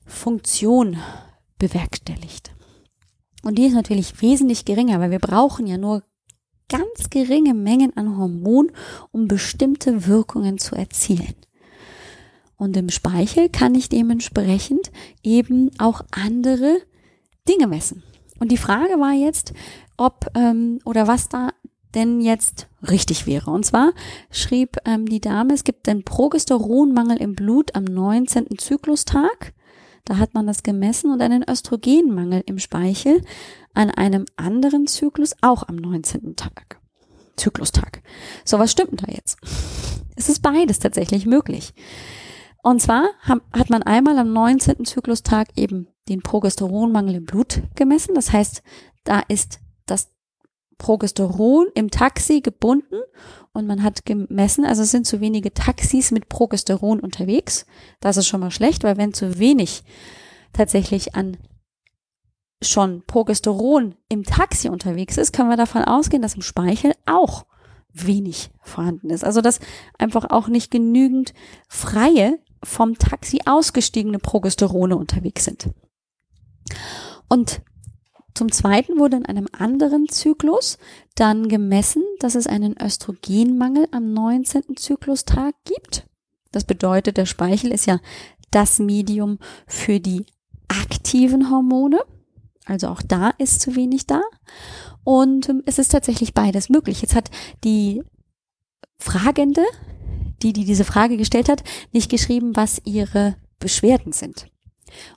Funktion 0.05 0.97
bewerkstelligt. 1.57 2.51
Und 3.43 3.57
die 3.57 3.65
ist 3.65 3.73
natürlich 3.73 4.21
wesentlich 4.21 4.65
geringer, 4.65 4.99
weil 4.99 5.11
wir 5.11 5.19
brauchen 5.19 5.67
ja 5.67 5.77
nur 5.77 6.03
ganz 6.67 7.09
geringe 7.09 7.53
Mengen 7.53 7.95
an 7.95 8.17
Hormon, 8.17 8.71
um 9.11 9.27
bestimmte 9.27 10.07
Wirkungen 10.07 10.57
zu 10.57 10.75
erzielen. 10.75 11.35
Und 12.57 12.75
im 12.75 12.89
Speichel 12.89 13.49
kann 13.49 13.73
ich 13.73 13.89
dementsprechend 13.89 14.91
eben 15.23 15.71
auch 15.79 16.01
andere 16.11 16.81
Dinge 17.47 17.67
messen. 17.67 18.03
Und 18.39 18.51
die 18.51 18.57
Frage 18.57 18.99
war 18.99 19.13
jetzt, 19.13 19.53
ob 19.97 20.27
ähm, 20.35 20.79
oder 20.85 21.07
was 21.07 21.29
da 21.29 21.51
denn 21.95 22.21
jetzt 22.21 22.67
richtig 22.87 23.25
wäre. 23.25 23.51
Und 23.51 23.65
zwar 23.65 23.91
schrieb 24.31 24.77
ähm, 24.85 25.05
die 25.05 25.21
Dame, 25.21 25.53
es 25.53 25.63
gibt 25.63 25.89
einen 25.89 26.03
Progesteronmangel 26.03 27.17
im 27.17 27.35
Blut 27.35 27.75
am 27.75 27.83
19. 27.83 28.57
Zyklustag. 28.57 29.53
Da 30.05 30.17
hat 30.17 30.33
man 30.33 30.47
das 30.47 30.63
gemessen 30.63 31.11
und 31.11 31.21
einen 31.21 31.43
Östrogenmangel 31.47 32.43
im 32.45 32.59
Speichel 32.59 33.21
an 33.73 33.91
einem 33.91 34.25
anderen 34.37 34.87
Zyklus 34.87 35.35
auch 35.41 35.67
am 35.67 35.75
19. 35.75 36.35
Tag. 36.35 36.79
Zyklustag. 37.35 38.01
So, 38.43 38.59
was 38.59 38.71
stimmt 38.71 39.03
da 39.03 39.11
jetzt? 39.11 39.37
Es 40.15 40.29
ist 40.29 40.41
beides 40.41 40.79
tatsächlich 40.79 41.25
möglich. 41.25 41.73
Und 42.61 42.81
zwar 42.81 43.09
hat 43.21 43.69
man 43.69 43.83
einmal 43.83 44.17
am 44.19 44.33
19. 44.33 44.83
Zyklustag 44.83 45.47
eben 45.55 45.87
den 46.09 46.21
Progesteronmangel 46.21 47.15
im 47.15 47.25
Blut 47.25 47.61
gemessen. 47.75 48.15
Das 48.15 48.33
heißt, 48.33 48.61
da 49.05 49.21
ist 49.27 49.59
das 49.85 50.09
Progesteron 50.79 51.67
im 51.75 51.91
Taxi 51.91 52.41
gebunden 52.41 53.01
und 53.53 53.67
man 53.67 53.83
hat 53.83 54.05
gemessen, 54.05 54.65
also 54.65 54.81
es 54.81 54.89
sind 54.89 55.05
zu 55.05 55.21
wenige 55.21 55.53
Taxis 55.53 56.09
mit 56.09 56.29
Progesteron 56.29 56.99
unterwegs. 56.99 57.67
Das 57.99 58.17
ist 58.17 58.27
schon 58.27 58.39
mal 58.39 58.49
schlecht, 58.49 58.83
weil 58.83 58.97
wenn 58.97 59.13
zu 59.13 59.37
wenig 59.37 59.83
tatsächlich 60.53 61.13
an 61.13 61.37
schon 62.63 63.03
Progesteron 63.05 63.95
im 64.09 64.23
Taxi 64.23 64.69
unterwegs 64.69 65.17
ist, 65.17 65.31
können 65.31 65.49
wir 65.49 65.57
davon 65.57 65.83
ausgehen, 65.83 66.21
dass 66.21 66.35
im 66.35 66.41
Speichel 66.41 66.93
auch 67.05 67.45
wenig 67.93 68.49
vorhanden 68.61 69.09
ist. 69.09 69.23
Also 69.23 69.41
dass 69.41 69.59
einfach 69.97 70.29
auch 70.29 70.47
nicht 70.47 70.71
genügend 70.71 71.33
freie 71.67 72.39
vom 72.63 72.97
Taxi 72.97 73.41
ausgestiegene 73.45 74.19
Progesterone 74.19 74.95
unterwegs 74.95 75.45
sind. 75.45 75.69
Und 77.27 77.61
zum 78.39 78.53
Zweiten 78.53 78.97
wurde 78.97 79.17
in 79.17 79.25
einem 79.25 79.47
anderen 79.51 80.07
Zyklus 80.07 80.77
dann 81.15 81.49
gemessen, 81.49 82.03
dass 82.21 82.35
es 82.35 82.47
einen 82.47 82.73
Östrogenmangel 82.81 83.89
am 83.91 84.13
19. 84.13 84.77
Zyklustag 84.77 85.55
gibt. 85.65 86.07
Das 86.53 86.63
bedeutet, 86.63 87.17
der 87.17 87.25
Speichel 87.25 87.73
ist 87.73 87.85
ja 87.85 87.99
das 88.49 88.79
Medium 88.79 89.39
für 89.67 89.99
die 89.99 90.25
aktiven 90.69 91.51
Hormone. 91.51 91.99
Also 92.63 92.87
auch 92.87 93.01
da 93.01 93.31
ist 93.39 93.59
zu 93.59 93.75
wenig 93.75 94.07
da. 94.07 94.21
Und 95.03 95.49
ähm, 95.49 95.61
es 95.65 95.77
ist 95.77 95.91
tatsächlich 95.91 96.33
beides 96.33 96.69
möglich. 96.69 97.01
Jetzt 97.01 97.15
hat 97.15 97.29
die 97.65 98.01
Fragende, 98.99 99.65
die, 100.43 100.53
die 100.53 100.63
diese 100.63 100.85
Frage 100.85 101.17
gestellt 101.17 101.49
hat, 101.49 101.65
nicht 101.91 102.09
geschrieben, 102.09 102.55
was 102.55 102.81
ihre 102.85 103.35
Beschwerden 103.59 104.13
sind. 104.13 104.47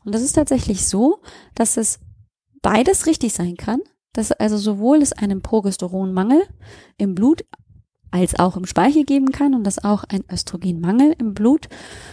Und 0.05 0.13
das 0.13 0.23
ist 0.23 0.33
tatsächlich 0.33 0.85
so, 0.85 1.21
dass 1.55 1.77
es 1.77 2.01
beides 2.63 3.07
richtig 3.07 3.35
sein 3.35 3.57
kann, 3.57 3.81
dass 4.13 4.33
also 4.33 4.57
sowohl 4.57 5.03
es 5.03 5.13
einen 5.13 5.43
Progesteronmangel 5.43 6.43
im 6.99 7.15
Blut 7.15 7.45
als 8.11 8.39
auch 8.39 8.57
im 8.57 8.67
Speichel 8.67 9.05
geben 9.05 9.33
kann 9.33 9.55
und 9.55 9.65
dass 9.65 9.83
auch 9.83 10.05
ein 10.05 10.25
Östrogenmangel 10.31 11.15
im 11.19 11.35
Blut 11.35 11.69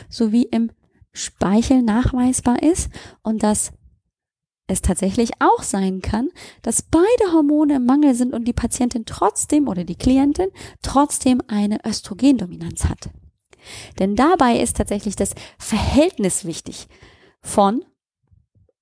sowie 0.09 0.43
im 0.43 0.71
Speichel 1.11 1.81
nachweisbar 1.81 2.63
ist 2.63 2.89
und 3.21 3.43
dass 3.43 3.71
es 4.67 4.81
tatsächlich 4.81 5.31
auch 5.39 5.63
sein 5.63 6.01
kann, 6.01 6.29
dass 6.61 6.83
beide 6.83 7.33
Hormone 7.33 7.77
im 7.77 7.85
Mangel 7.85 8.13
sind 8.13 8.33
und 8.33 8.45
die 8.45 8.53
Patientin 8.53 9.03
trotzdem 9.05 9.67
oder 9.67 9.83
die 9.83 9.97
Klientin 9.97 10.49
trotzdem 10.81 11.41
eine 11.47 11.79
Östrogendominanz 11.85 12.85
hat. 12.85 13.09
Denn 13.97 14.15
dabei 14.15 14.59
ist 14.59 14.77
tatsächlich 14.77 15.15
das 15.15 15.33
Verhältnis 15.57 16.45
wichtig 16.45 16.87
von 17.41 17.83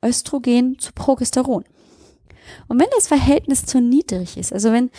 Östrogen 0.03 0.79
zu 0.79 0.93
Progesteron. 0.93 1.63
Und 2.67 2.79
wenn 2.79 2.87
das 2.95 3.07
Verhältnis 3.07 3.65
zu 3.65 3.81
niedrig 3.81 4.37
ist, 4.37 4.53
also 4.53 4.71
wenn 4.71 4.89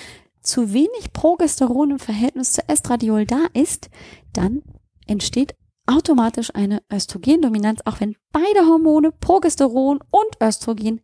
zu 0.43 0.73
wenig 0.73 1.13
Progesteron 1.13 1.93
im 1.93 1.99
Verhältnis 1.99 2.53
zu 2.53 2.69
Estradiol 2.69 3.27
da 3.27 3.47
ist, 3.55 3.91
dann 4.33 4.63
entsteht 5.07 5.55
automatisch 5.87 6.55
eine 6.55 6.83
Östrogendominanz, 6.93 7.81
auch 7.85 8.01
wenn 8.01 8.17
beide 8.33 8.67
Hormone, 8.67 9.13
Progesteron 9.13 10.01
und 10.11 10.43
Östrogen, 10.43 11.01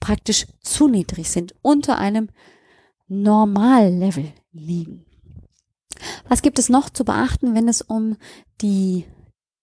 praktisch 0.00 0.46
zu 0.60 0.88
niedrig 0.88 1.28
sind, 1.28 1.54
unter 1.62 1.98
einem 1.98 2.28
Normallevel 3.08 4.32
liegen. 4.52 5.04
Was 6.28 6.42
gibt 6.42 6.58
es 6.58 6.68
noch 6.68 6.90
zu 6.90 7.04
beachten, 7.04 7.54
wenn 7.54 7.68
es 7.68 7.82
um 7.82 8.16
die 8.60 9.06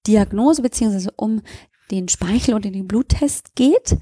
Diagnose 0.07 0.61
beziehungsweise 0.61 1.11
um 1.15 1.41
den 1.91 2.07
Speichel 2.07 2.55
oder 2.55 2.71
den 2.71 2.87
Bluttest 2.87 3.55
geht. 3.55 3.97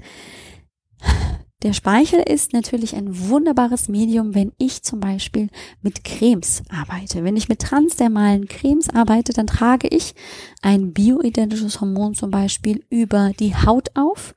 Der 1.62 1.72
Speichel 1.72 2.20
ist 2.20 2.52
natürlich 2.52 2.94
ein 2.94 3.28
wunderbares 3.30 3.88
Medium, 3.88 4.34
wenn 4.34 4.52
ich 4.58 4.82
zum 4.82 5.00
Beispiel 5.00 5.48
mit 5.80 6.04
Cremes 6.04 6.62
arbeite. 6.68 7.24
Wenn 7.24 7.38
ich 7.38 7.48
mit 7.48 7.60
transdermalen 7.60 8.48
Cremes 8.48 8.90
arbeite, 8.90 9.32
dann 9.32 9.46
trage 9.46 9.88
ich 9.88 10.14
ein 10.60 10.92
bioidentisches 10.92 11.80
Hormon 11.80 12.14
zum 12.14 12.30
Beispiel 12.30 12.84
über 12.90 13.32
die 13.40 13.56
Haut 13.56 13.88
auf. 13.94 14.34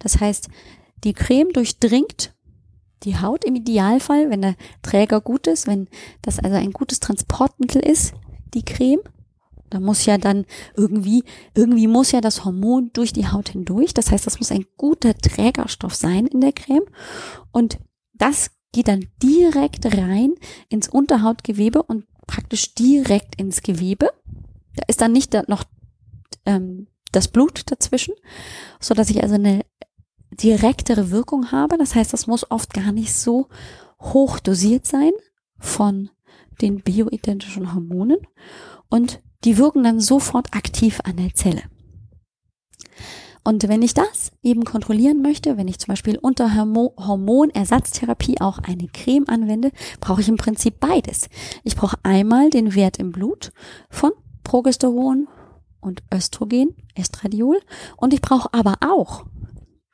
Das 0.00 0.20
heißt, 0.20 0.48
die 1.02 1.14
Creme 1.14 1.52
durchdringt 1.54 2.34
die 3.04 3.18
Haut 3.18 3.44
im 3.46 3.54
Idealfall, 3.54 4.28
wenn 4.28 4.42
der 4.42 4.56
Träger 4.82 5.22
gut 5.22 5.46
ist, 5.46 5.66
wenn 5.66 5.88
das 6.20 6.38
also 6.38 6.56
ein 6.56 6.72
gutes 6.72 7.00
Transportmittel 7.00 7.80
ist, 7.80 8.12
die 8.52 8.64
Creme. 8.64 9.00
Da 9.70 9.80
muss 9.80 10.06
ja 10.06 10.18
dann 10.18 10.46
irgendwie, 10.76 11.24
irgendwie 11.54 11.88
muss 11.88 12.12
ja 12.12 12.20
das 12.20 12.44
Hormon 12.44 12.90
durch 12.92 13.12
die 13.12 13.28
Haut 13.28 13.50
hindurch. 13.50 13.94
Das 13.94 14.10
heißt, 14.10 14.26
das 14.26 14.38
muss 14.38 14.52
ein 14.52 14.66
guter 14.76 15.14
Trägerstoff 15.16 15.94
sein 15.94 16.26
in 16.26 16.40
der 16.40 16.52
Creme. 16.52 16.86
Und 17.52 17.78
das 18.14 18.50
geht 18.72 18.88
dann 18.88 19.06
direkt 19.22 19.86
rein 19.86 20.34
ins 20.68 20.88
Unterhautgewebe 20.88 21.82
und 21.82 22.06
praktisch 22.26 22.74
direkt 22.74 23.40
ins 23.40 23.62
Gewebe. 23.62 24.10
Da 24.74 24.82
ist 24.88 25.00
dann 25.00 25.12
nicht 25.12 25.34
noch 25.48 25.64
ähm, 26.44 26.88
das 27.12 27.28
Blut 27.28 27.70
dazwischen, 27.70 28.14
so 28.80 28.94
dass 28.94 29.10
ich 29.10 29.22
also 29.22 29.36
eine 29.36 29.64
direktere 30.30 31.10
Wirkung 31.10 31.52
habe. 31.52 31.78
Das 31.78 31.94
heißt, 31.94 32.12
das 32.12 32.26
muss 32.26 32.50
oft 32.50 32.74
gar 32.74 32.92
nicht 32.92 33.14
so 33.14 33.48
hoch 34.00 34.38
dosiert 34.38 34.86
sein 34.86 35.12
von 35.58 36.10
den 36.60 36.82
bioidentischen 36.82 37.74
Hormonen 37.74 38.18
und 38.88 39.22
die 39.44 39.58
wirken 39.58 39.84
dann 39.84 40.00
sofort 40.00 40.54
aktiv 40.54 41.00
an 41.04 41.16
der 41.16 41.34
Zelle. 41.34 41.62
Und 43.46 43.68
wenn 43.68 43.82
ich 43.82 43.94
das 43.94 44.32
eben 44.42 44.64
kontrollieren 44.64 45.22
möchte, 45.22 45.56
wenn 45.56 45.68
ich 45.68 45.78
zum 45.78 45.92
Beispiel 45.92 46.18
unter 46.18 46.56
Hormonersatztherapie 46.56 48.40
auch 48.40 48.58
eine 48.58 48.88
Creme 48.88 49.28
anwende, 49.28 49.70
brauche 50.00 50.20
ich 50.20 50.28
im 50.28 50.36
Prinzip 50.36 50.80
beides. 50.80 51.28
Ich 51.62 51.76
brauche 51.76 51.96
einmal 52.02 52.50
den 52.50 52.74
Wert 52.74 52.96
im 52.96 53.12
Blut 53.12 53.52
von 53.88 54.10
Progesteron 54.42 55.28
und 55.80 56.02
Östrogen, 56.12 56.74
Estradiol, 56.96 57.60
und 57.96 58.12
ich 58.12 58.20
brauche 58.20 58.52
aber 58.52 58.78
auch 58.80 59.26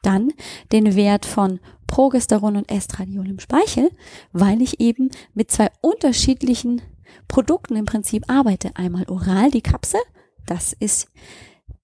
dann 0.00 0.32
den 0.72 0.96
Wert 0.96 1.26
von 1.26 1.61
Progesteron 1.87 2.56
und 2.56 2.70
Estradiol 2.70 3.28
im 3.28 3.38
Speichel, 3.38 3.90
weil 4.32 4.62
ich 4.62 4.80
eben 4.80 5.11
mit 5.34 5.50
zwei 5.50 5.70
unterschiedlichen 5.82 6.80
Produkten 7.28 7.76
im 7.76 7.85
Prinzip 7.85 8.31
arbeite. 8.31 8.71
Einmal 8.75 9.04
oral 9.09 9.50
die 9.50 9.62
Kapsel, 9.62 10.00
das 10.47 10.73
ist 10.73 11.09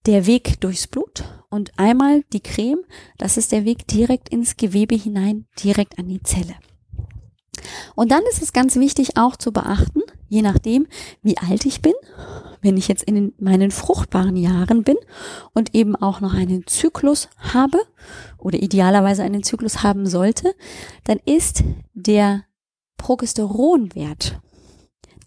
der 0.06 0.26
Weg 0.26 0.60
durchs 0.60 0.86
Blut 0.86 1.24
und 1.50 1.78
einmal 1.78 2.22
die 2.32 2.40
Creme, 2.40 2.84
das 3.18 3.36
ist 3.36 3.52
der 3.52 3.64
Weg 3.64 3.86
direkt 3.86 4.28
ins 4.28 4.56
Gewebe 4.56 4.94
hinein, 4.94 5.46
direkt 5.62 5.98
an 5.98 6.08
die 6.08 6.22
Zelle. 6.22 6.54
Und 7.94 8.10
dann 8.10 8.22
ist 8.30 8.42
es 8.42 8.52
ganz 8.52 8.76
wichtig 8.76 9.16
auch 9.16 9.36
zu 9.36 9.52
beachten, 9.52 10.02
je 10.28 10.42
nachdem, 10.42 10.86
wie 11.22 11.38
alt 11.38 11.66
ich 11.66 11.82
bin, 11.82 11.94
wenn 12.60 12.76
ich 12.76 12.88
jetzt 12.88 13.04
in 13.04 13.32
meinen 13.38 13.70
fruchtbaren 13.70 14.36
Jahren 14.36 14.82
bin 14.82 14.96
und 15.54 15.74
eben 15.74 15.96
auch 15.96 16.20
noch 16.20 16.34
einen 16.34 16.66
Zyklus 16.66 17.28
habe 17.38 17.78
oder 18.38 18.58
idealerweise 18.58 19.22
einen 19.22 19.42
Zyklus 19.42 19.82
haben 19.82 20.06
sollte, 20.06 20.54
dann 21.04 21.18
ist 21.24 21.64
der 21.94 22.44
Progesteronwert 22.96 24.40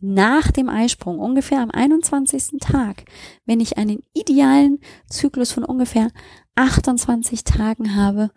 nach 0.02 0.52
dem 0.52 0.68
Eisprung, 0.68 1.20
ungefähr 1.20 1.62
am 1.62 1.72
21. 1.72 2.60
Tag, 2.60 3.06
wenn 3.46 3.60
ich 3.60 3.78
einen 3.78 4.02
idealen 4.14 4.80
Zyklus 5.08 5.52
von 5.52 5.64
ungefähr 5.64 6.10
28 6.56 7.44
Tagen 7.44 7.96
habe, 7.96 8.32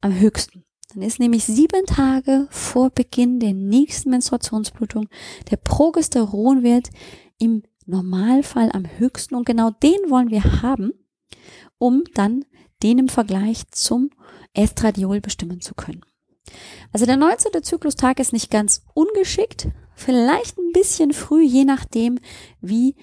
am 0.00 0.18
höchsten. 0.18 0.64
Dann 0.94 1.02
ist 1.02 1.18
nämlich 1.18 1.44
sieben 1.44 1.84
Tage 1.86 2.46
vor 2.50 2.90
Beginn 2.90 3.40
der 3.40 3.54
nächsten 3.54 4.10
Menstruationsblutung 4.10 5.08
der 5.50 5.56
Progesteronwert 5.56 6.90
im 7.38 7.62
Normalfall 7.86 8.70
am 8.72 8.86
höchsten 8.98 9.34
und 9.34 9.46
genau 9.46 9.70
den 9.70 9.98
wollen 10.08 10.30
wir 10.30 10.62
haben, 10.62 10.92
um 11.78 12.04
dann 12.14 12.44
den 12.82 12.98
im 12.98 13.08
Vergleich 13.08 13.68
zum 13.70 14.10
Estradiol 14.54 15.20
bestimmen 15.20 15.60
zu 15.60 15.74
können. 15.74 16.04
Also 16.92 17.06
der 17.06 17.16
19. 17.16 17.62
Zyklustag 17.62 18.20
ist 18.20 18.32
nicht 18.32 18.50
ganz 18.50 18.82
ungeschickt, 18.94 19.68
vielleicht 19.94 20.58
ein 20.58 20.72
bisschen 20.72 21.12
früh, 21.12 21.42
je 21.42 21.64
nachdem, 21.64 22.18
wie 22.60 22.94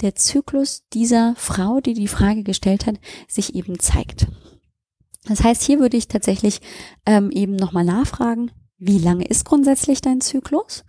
der 0.00 0.14
Zyklus 0.14 0.84
dieser 0.92 1.34
Frau, 1.36 1.80
die 1.80 1.94
die 1.94 2.08
Frage 2.08 2.42
gestellt 2.42 2.86
hat, 2.86 2.96
sich 3.28 3.54
eben 3.54 3.78
zeigt. 3.78 4.26
Das 5.24 5.42
heißt, 5.42 5.62
hier 5.62 5.80
würde 5.80 5.96
ich 5.96 6.08
tatsächlich 6.08 6.60
ähm, 7.04 7.30
eben 7.30 7.56
nochmal 7.56 7.84
nachfragen, 7.84 8.50
wie 8.78 8.98
lange 8.98 9.24
ist 9.24 9.44
grundsätzlich 9.44 10.00
dein 10.00 10.20
Zyklus? 10.20 10.84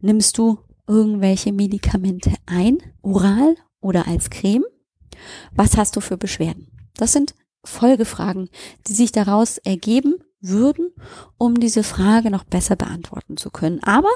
Nimmst 0.00 0.36
du 0.38 0.58
irgendwelche 0.86 1.52
Medikamente 1.52 2.34
ein, 2.46 2.78
oral 3.00 3.54
oder 3.80 4.08
als 4.08 4.30
Creme? 4.30 4.64
Was 5.52 5.76
hast 5.76 5.96
du 5.96 6.00
für 6.00 6.18
Beschwerden? 6.18 6.68
Das 6.96 7.12
sind 7.12 7.34
Folgefragen, 7.64 8.48
die 8.86 8.92
sich 8.92 9.12
daraus 9.12 9.58
ergeben 9.58 10.16
würden, 10.40 10.92
um 11.36 11.58
diese 11.58 11.82
Frage 11.82 12.30
noch 12.30 12.44
besser 12.44 12.76
beantworten 12.76 13.36
zu 13.36 13.50
können. 13.50 13.82
Aber 13.82 14.10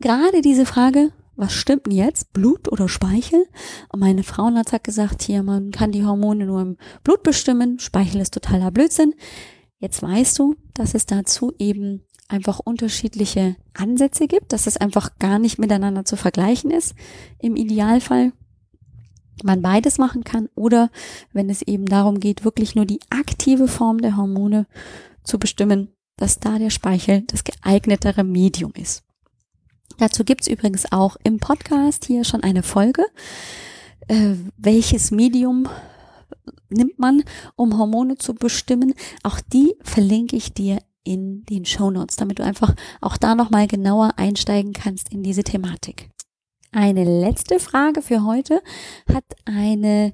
gerade 0.00 0.42
diese 0.42 0.66
Frage, 0.66 1.12
was 1.36 1.52
stimmt 1.52 1.86
denn 1.86 1.94
jetzt? 1.94 2.32
Blut 2.32 2.70
oder 2.70 2.88
Speichel? 2.88 3.46
Und 3.88 4.00
meine 4.00 4.22
Frauenarzt 4.22 4.72
hat 4.72 4.84
gesagt, 4.84 5.22
hier, 5.22 5.42
man 5.42 5.70
kann 5.70 5.92
die 5.92 6.04
Hormone 6.04 6.44
nur 6.44 6.60
im 6.60 6.76
Blut 7.02 7.22
bestimmen. 7.22 7.78
Speichel 7.78 8.20
ist 8.20 8.34
totaler 8.34 8.70
Blödsinn. 8.70 9.14
Jetzt 9.78 10.02
weißt 10.02 10.38
du, 10.38 10.56
dass 10.74 10.94
es 10.94 11.06
dazu 11.06 11.54
eben 11.58 12.04
einfach 12.28 12.60
unterschiedliche 12.60 13.56
Ansätze 13.74 14.28
gibt, 14.28 14.52
dass 14.52 14.66
es 14.66 14.76
einfach 14.76 15.18
gar 15.18 15.38
nicht 15.38 15.58
miteinander 15.58 16.04
zu 16.04 16.16
vergleichen 16.16 16.70
ist. 16.70 16.94
Im 17.38 17.56
Idealfall 17.56 18.32
man 19.42 19.62
beides 19.62 19.96
machen 19.96 20.24
kann 20.24 20.50
oder 20.54 20.90
wenn 21.32 21.48
es 21.48 21.62
eben 21.62 21.86
darum 21.86 22.20
geht, 22.20 22.44
wirklich 22.44 22.74
nur 22.74 22.84
die 22.84 23.00
aktive 23.08 23.68
Form 23.68 23.98
der 23.98 24.18
Hormone 24.18 24.66
zu 25.30 25.38
bestimmen, 25.38 25.94
dass 26.16 26.40
da 26.40 26.58
der 26.58 26.70
Speichel 26.70 27.22
das 27.22 27.44
geeignetere 27.44 28.24
Medium 28.24 28.72
ist. 28.74 29.04
Dazu 29.98 30.24
gibt's 30.24 30.48
übrigens 30.48 30.90
auch 30.92 31.16
im 31.22 31.38
Podcast 31.38 32.04
hier 32.04 32.24
schon 32.24 32.42
eine 32.42 32.62
Folge. 32.62 33.04
Äh, 34.08 34.34
welches 34.56 35.10
Medium 35.10 35.68
nimmt 36.68 36.98
man, 36.98 37.22
um 37.54 37.78
Hormone 37.78 38.16
zu 38.16 38.34
bestimmen? 38.34 38.94
Auch 39.22 39.40
die 39.40 39.74
verlinke 39.82 40.36
ich 40.36 40.52
dir 40.52 40.78
in 41.04 41.44
den 41.44 41.64
Show 41.64 41.90
Notes, 41.90 42.16
damit 42.16 42.38
du 42.38 42.44
einfach 42.44 42.74
auch 43.00 43.16
da 43.16 43.34
nochmal 43.34 43.66
genauer 43.66 44.14
einsteigen 44.16 44.72
kannst 44.72 45.12
in 45.12 45.22
diese 45.22 45.44
Thematik. 45.44 46.10
Eine 46.72 47.04
letzte 47.04 47.60
Frage 47.60 48.02
für 48.02 48.24
heute 48.24 48.62
hat 49.12 49.24
eine 49.44 50.12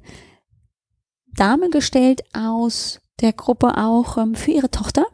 Dame 1.26 1.70
gestellt 1.70 2.22
aus 2.34 3.00
der 3.20 3.32
Gruppe 3.32 3.76
auch 3.76 4.18
ähm, 4.18 4.34
für 4.34 4.50
ihre 4.50 4.70
Tochter. 4.70 5.06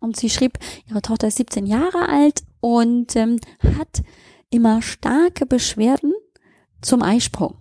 Und 0.00 0.16
sie 0.16 0.30
schrieb, 0.30 0.58
ihre 0.88 1.02
Tochter 1.02 1.28
ist 1.28 1.36
17 1.36 1.66
Jahre 1.66 2.08
alt 2.08 2.42
und 2.60 3.16
ähm, 3.16 3.40
hat 3.78 4.02
immer 4.50 4.82
starke 4.82 5.46
Beschwerden 5.46 6.12
zum 6.80 7.02
Eisprung. 7.02 7.58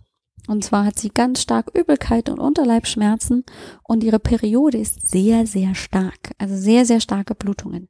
Und 0.48 0.64
zwar 0.64 0.86
hat 0.86 1.00
sie 1.00 1.10
ganz 1.10 1.42
stark 1.42 1.72
Übelkeit 1.74 2.30
und 2.30 2.40
Unterleibschmerzen 2.40 3.46
und 3.84 4.04
ihre 4.04 4.20
Periode 4.20 4.78
ist 4.78 5.10
sehr, 5.10 5.48
sehr 5.48 5.74
stark. 5.74 6.34
Also 6.38 6.56
sehr, 6.56 6.86
sehr 6.86 7.00
starke 7.00 7.34
Blutungen. 7.34 7.90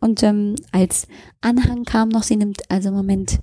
Und 0.00 0.22
ähm, 0.22 0.56
als 0.72 1.06
Anhang 1.40 1.84
kam 1.84 2.10
noch, 2.10 2.22
sie 2.22 2.36
nimmt 2.36 2.70
also 2.70 2.90
im 2.90 2.96
Moment 2.96 3.40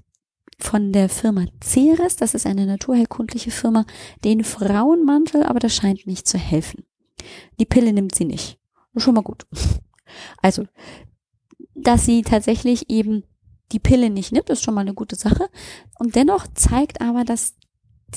von 0.60 0.92
der 0.92 1.10
Firma 1.10 1.46
Ceres, 1.64 2.16
das 2.16 2.36
ist 2.36 2.46
eine 2.46 2.68
naturheilkundliche 2.68 3.50
Firma, 3.50 3.86
den 4.24 4.44
Frauenmantel, 4.44 5.44
aber 5.44 5.60
das 5.60 5.74
scheint 5.74 6.06
nicht 6.06 6.28
zu 6.28 6.38
helfen. 6.38 6.86
Die 7.60 7.66
Pille 7.66 7.94
nimmt 7.94 8.16
sie 8.16 8.26
nicht. 8.26 8.60
Schon 8.98 9.16
mal 9.16 9.22
gut. 9.22 9.46
Also, 10.42 10.66
dass 11.74 12.06
sie 12.06 12.22
tatsächlich 12.22 12.90
eben 12.90 13.24
die 13.72 13.80
Pille 13.80 14.10
nicht 14.10 14.32
nimmt, 14.32 14.50
ist 14.50 14.64
schon 14.64 14.76
mal 14.76 14.82
eine 14.82 14.94
gute 14.94 15.16
Sache. 15.16 15.50
Und 15.98 16.16
dennoch 16.16 16.46
zeigt 16.54 17.02
aber, 17.02 17.24
dass 17.24 17.56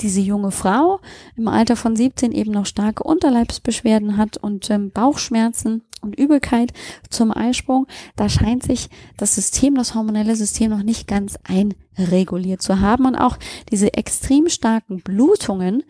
diese 0.01 0.21
junge 0.21 0.51
Frau 0.51 0.99
im 1.35 1.47
Alter 1.47 1.75
von 1.75 1.95
17 1.95 2.31
eben 2.31 2.51
noch 2.51 2.65
starke 2.65 3.03
Unterleibsbeschwerden 3.03 4.17
hat 4.17 4.37
und 4.37 4.69
ähm, 4.69 4.91
Bauchschmerzen 4.91 5.83
und 6.01 6.19
Übelkeit 6.19 6.71
zum 7.09 7.35
Eisprung. 7.35 7.87
Da 8.15 8.29
scheint 8.29 8.63
sich 8.63 8.89
das 9.17 9.33
System, 9.33 9.75
das 9.75 9.95
hormonelle 9.95 10.35
System 10.35 10.69
noch 10.69 10.83
nicht 10.83 11.07
ganz 11.07 11.39
einreguliert 11.43 12.61
zu 12.61 12.79
haben 12.79 13.05
und 13.05 13.15
auch 13.15 13.37
diese 13.71 13.93
extrem 13.93 14.49
starken 14.49 15.01
Blutungen 15.01 15.83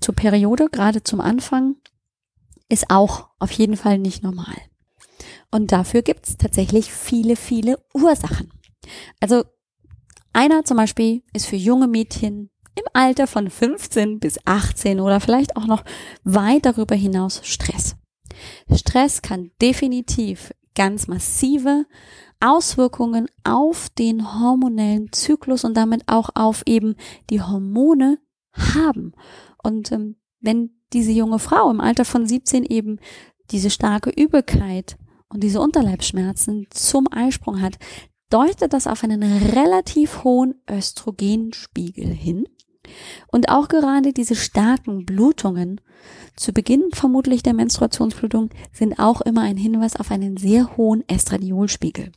zur 0.00 0.14
Periode, 0.14 0.68
gerade 0.70 1.02
zum 1.02 1.20
Anfang, 1.20 1.76
ist 2.70 2.88
auch 2.88 3.28
auf 3.38 3.52
jeden 3.52 3.76
Fall 3.76 3.98
nicht 3.98 4.22
normal. 4.22 4.56
Und 5.50 5.72
dafür 5.72 6.02
gibt 6.02 6.26
es 6.26 6.36
tatsächlich 6.38 6.92
viele, 6.92 7.36
viele 7.36 7.78
Ursachen. 7.92 8.52
Also 9.20 9.44
einer 10.32 10.64
zum 10.64 10.76
Beispiel 10.76 11.22
ist 11.32 11.46
für 11.46 11.56
junge 11.56 11.88
Mädchen 11.88 12.50
im 12.76 12.84
Alter 12.92 13.26
von 13.26 13.50
15 13.50 14.20
bis 14.20 14.38
18 14.46 15.00
oder 15.00 15.20
vielleicht 15.20 15.56
auch 15.56 15.66
noch 15.66 15.84
weit 16.24 16.64
darüber 16.64 16.94
hinaus 16.94 17.40
Stress. 17.44 17.96
Stress 18.72 19.22
kann 19.22 19.50
definitiv 19.60 20.52
ganz 20.74 21.08
massive 21.08 21.84
Auswirkungen 22.38 23.26
auf 23.44 23.90
den 23.90 24.40
hormonellen 24.40 25.12
Zyklus 25.12 25.64
und 25.64 25.76
damit 25.76 26.04
auch 26.06 26.30
auf 26.34 26.62
eben 26.66 26.94
die 27.28 27.42
Hormone 27.42 28.18
haben. 28.52 29.12
Und 29.62 29.92
ähm, 29.92 30.16
wenn 30.40 30.79
diese 30.92 31.12
junge 31.12 31.38
Frau 31.38 31.70
im 31.70 31.80
Alter 31.80 32.04
von 32.04 32.26
17 32.26 32.64
eben 32.64 32.98
diese 33.50 33.70
starke 33.70 34.10
Übelkeit 34.10 34.96
und 35.28 35.42
diese 35.42 35.60
Unterleibsschmerzen 35.60 36.66
zum 36.70 37.06
Eisprung 37.10 37.60
hat, 37.60 37.78
deutet 38.30 38.72
das 38.72 38.86
auf 38.86 39.04
einen 39.04 39.22
relativ 39.22 40.24
hohen 40.24 40.54
Östrogenspiegel 40.70 42.06
hin. 42.06 42.44
Und 43.28 43.48
auch 43.50 43.68
gerade 43.68 44.12
diese 44.12 44.34
starken 44.34 45.04
Blutungen 45.04 45.80
zu 46.36 46.52
Beginn 46.52 46.88
vermutlich 46.92 47.42
der 47.42 47.54
Menstruationsblutung 47.54 48.50
sind 48.72 48.98
auch 48.98 49.20
immer 49.20 49.42
ein 49.42 49.56
Hinweis 49.56 49.96
auf 49.96 50.10
einen 50.10 50.36
sehr 50.36 50.76
hohen 50.76 51.06
Estradiolspiegel. 51.08 52.12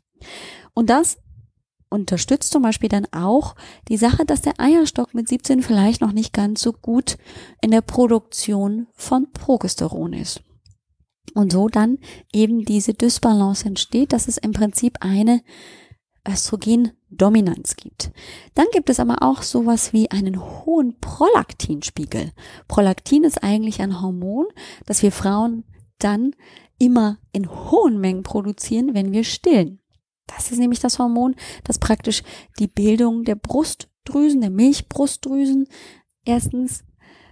Und 0.74 0.90
das 0.90 1.18
unterstützt 1.94 2.52
zum 2.52 2.64
Beispiel 2.64 2.90
dann 2.90 3.08
auch 3.12 3.56
die 3.88 3.98
Sache, 3.98 4.26
dass 4.26 4.42
der 4.42 4.60
Eierstock 4.60 5.14
mit 5.14 5.30
17 5.30 5.62
vielleicht 5.62 6.02
noch 6.02 6.12
nicht 6.12 6.34
ganz 6.34 6.62
so 6.62 6.74
gut 6.74 7.18
in 7.62 7.72
der 7.72 7.82
Produktion 7.82 8.88
von 8.96 9.32
Progesteron 9.32 10.14
ist. 10.14 10.42
Und 11.34 11.52
so 11.52 11.68
dann 11.68 12.00
eben 12.34 12.66
diese 12.66 12.94
Dysbalance 12.94 13.66
entsteht, 13.66 14.12
dass 14.12 14.28
es 14.28 14.38
im 14.38 14.52
Prinzip 14.52 14.98
eine 15.00 15.42
Östrogendominanz 16.28 17.76
gibt. 17.76 18.12
Dann 18.56 18.68
gibt 18.72 18.90
es 18.90 19.00
aber 19.00 19.22
auch 19.22 19.42
sowas 19.42 19.94
wie 19.94 20.10
einen 20.12 20.40
hohen 20.40 21.00
Prolaktinspiegel. 21.00 22.32
Prolaktin 22.68 23.24
ist 23.24 23.44
eigentlich 23.44 23.82
ein 23.82 24.02
Hormon, 24.02 24.48
das 24.86 25.02
wir 25.02 25.12
Frauen 25.12 25.64
dann 26.00 26.36
immer 26.80 27.18
in 27.32 27.50
hohen 27.50 28.00
Mengen 28.00 28.24
produzieren, 28.24 28.94
wenn 28.94 29.12
wir 29.12 29.24
stillen. 29.24 29.80
Das 30.28 30.52
ist 30.52 30.60
nämlich 30.60 30.80
das 30.80 31.00
Hormon, 31.00 31.36
das 31.64 31.80
praktisch 31.80 32.24
die 32.60 32.68
Bildung 32.68 33.24
der 33.24 33.36
Brustdrüsen, 33.36 34.42
der 34.42 34.50
Milchbrustdrüsen 34.50 35.68
erstens 36.26 36.84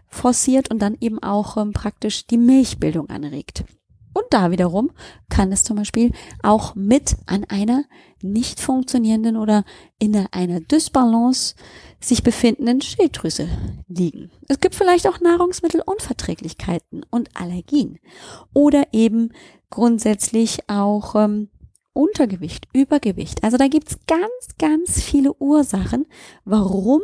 forciert 0.07 0.69
und 0.69 0.79
dann 0.79 0.97
eben 0.99 1.19
auch 1.23 1.57
ähm, 1.57 1.71
praktisch 1.71 2.27
die 2.27 2.37
Milchbildung 2.37 3.09
anregt. 3.09 3.63
Und 4.13 4.25
da 4.29 4.51
wiederum 4.51 4.91
kann 5.29 5.53
es 5.53 5.63
zum 5.63 5.77
Beispiel 5.77 6.11
auch 6.43 6.75
mit 6.75 7.15
an 7.27 7.45
einer 7.45 7.85
nicht 8.21 8.59
funktionierenden 8.59 9.37
oder 9.37 9.63
in 9.99 10.27
einer 10.31 10.59
Dysbalance 10.59 11.55
sich 12.01 12.21
befindenden 12.21 12.81
Schilddrüse 12.81 13.47
liegen. 13.87 14.29
Es 14.49 14.59
gibt 14.59 14.75
vielleicht 14.75 15.07
auch 15.07 15.21
Nahrungsmittelunverträglichkeiten 15.21 17.05
und 17.09 17.29
Allergien 17.35 17.99
oder 18.53 18.87
eben 18.91 19.31
grundsätzlich 19.69 20.69
auch 20.69 21.15
ähm, 21.15 21.49
Untergewicht, 21.93 22.67
Übergewicht. 22.73 23.43
Also 23.43 23.57
da 23.57 23.67
gibt's 23.67 23.97
ganz, 24.07 24.57
ganz 24.57 25.01
viele 25.01 25.33
Ursachen, 25.33 26.05
warum 26.45 27.01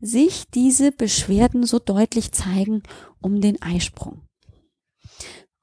sich 0.00 0.48
diese 0.50 0.92
Beschwerden 0.92 1.64
so 1.64 1.78
deutlich 1.78 2.32
zeigen 2.32 2.82
um 3.20 3.40
den 3.40 3.60
Eisprung. 3.60 4.22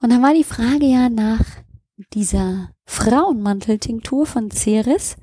Und 0.02 0.12
dann 0.12 0.22
war 0.22 0.34
die 0.34 0.44
Frage 0.44 0.86
ja 0.86 1.10
nach 1.10 1.46
dieser 2.14 2.72
Frauenmanteltinktur 2.86 4.26
von 4.26 4.52
Ceres. 4.52 5.16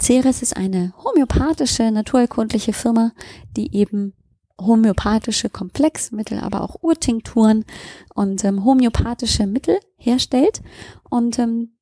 Ceres 0.00 0.42
ist 0.42 0.56
eine 0.56 0.92
homöopathische, 1.02 1.90
naturerkundliche 1.90 2.72
Firma, 2.72 3.12
die 3.56 3.74
eben 3.74 4.12
homöopathische 4.60 5.48
Komplexmittel, 5.48 6.38
aber 6.38 6.62
auch 6.62 6.82
Urtinkturen 6.82 7.64
und 8.14 8.44
ähm, 8.44 8.64
homöopathische 8.64 9.46
Mittel 9.46 9.78
herstellt. 9.96 10.62
Und 11.08 11.38
ähm, 11.38 11.76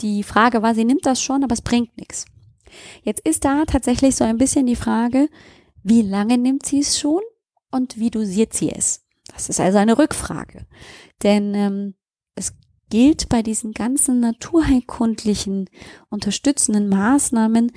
die 0.00 0.22
Frage 0.22 0.62
war, 0.62 0.74
sie 0.74 0.84
nimmt 0.84 1.06
das 1.06 1.22
schon, 1.22 1.44
aber 1.44 1.52
es 1.52 1.62
bringt 1.62 1.96
nichts. 1.96 2.26
Jetzt 3.02 3.26
ist 3.26 3.44
da 3.44 3.64
tatsächlich 3.64 4.16
so 4.16 4.24
ein 4.24 4.38
bisschen 4.38 4.66
die 4.66 4.76
Frage, 4.76 5.28
wie 5.82 6.02
lange 6.02 6.38
nimmt 6.38 6.66
sie 6.66 6.80
es 6.80 6.98
schon 6.98 7.22
und 7.70 7.98
wie 7.98 8.10
dosiert 8.10 8.52
sie 8.52 8.70
es? 8.70 9.04
Das 9.32 9.48
ist 9.48 9.60
also 9.60 9.78
eine 9.78 9.98
Rückfrage. 9.98 10.66
Denn 11.22 11.54
ähm, 11.54 11.94
es 12.34 12.54
gilt 12.90 13.28
bei 13.28 13.42
diesen 13.42 13.72
ganzen 13.72 14.20
naturheilkundlichen 14.20 15.68
unterstützenden 16.08 16.88
Maßnahmen 16.88 17.72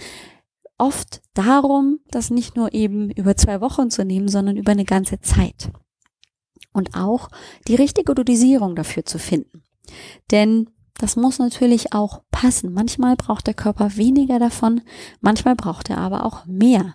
oft 0.77 1.21
darum, 1.33 1.99
das 2.09 2.31
nicht 2.31 2.55
nur 2.55 2.73
eben 2.73 3.11
über 3.11 3.35
zwei 3.35 3.61
Wochen 3.61 3.91
zu 3.91 4.03
nehmen, 4.03 4.27
sondern 4.27 4.57
über 4.57 4.71
eine 4.71 4.85
ganze 4.85 5.19
Zeit. 5.21 5.71
Und 6.73 6.95
auch 6.95 7.29
die 7.67 7.75
richtige 7.75 8.15
Dosierung 8.15 8.75
dafür 8.75 9.05
zu 9.05 9.19
finden. 9.19 9.63
Denn 10.31 10.69
das 11.01 11.15
muss 11.15 11.39
natürlich 11.39 11.93
auch 11.93 12.21
passen. 12.29 12.73
Manchmal 12.73 13.15
braucht 13.15 13.47
der 13.47 13.55
Körper 13.55 13.97
weniger 13.97 14.37
davon, 14.37 14.81
manchmal 15.19 15.55
braucht 15.55 15.89
er 15.89 15.97
aber 15.97 16.25
auch 16.25 16.45
mehr. 16.45 16.93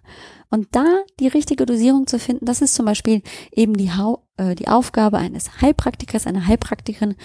Und 0.49 0.69
da 0.77 0.85
die 1.19 1.27
richtige 1.27 1.67
Dosierung 1.67 2.07
zu 2.07 2.21
finden, 2.21 2.45
das 2.45 2.63
ist 2.63 2.77
zum 2.77 2.87
Beispiel 2.87 3.23
eben 3.51 3.77
die, 3.77 3.91
ha 3.91 4.19
äh, 4.37 4.55
die 4.55 4.69
Aufgabe 4.69 5.19
eines 5.19 5.61
Heilpraktikers, 5.61 6.29
einer 6.29 6.47
Heilpraktikerin. 6.47 7.17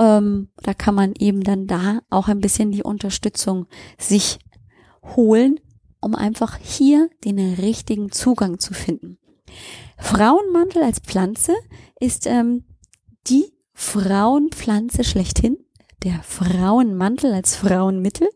Ähm, 0.00 0.48
da 0.56 0.74
kann 0.74 0.96
man 0.96 1.12
eben 1.16 1.44
dann 1.44 1.68
da 1.68 2.00
auch 2.10 2.26
ein 2.26 2.40
bisschen 2.40 2.72
die 2.72 2.82
Unterstützung 2.82 3.66
sich 3.96 4.40
holen, 5.14 5.60
um 6.00 6.16
einfach 6.16 6.58
hier 6.58 7.10
den 7.24 7.38
richtigen 7.38 8.10
Zugang 8.10 8.58
zu 8.58 8.74
finden. 8.74 9.18
Frauenmantel 9.98 10.82
als 10.82 10.98
Pflanze 10.98 11.54
ist 12.00 12.26
ähm, 12.26 12.64
die 13.28 13.52
Frauenpflanze 13.72 15.04
schlechthin 15.04 15.58
der 16.04 16.22
Frauenmantel 16.22 17.32
als 17.32 17.56
Frauenmittel 17.56 18.28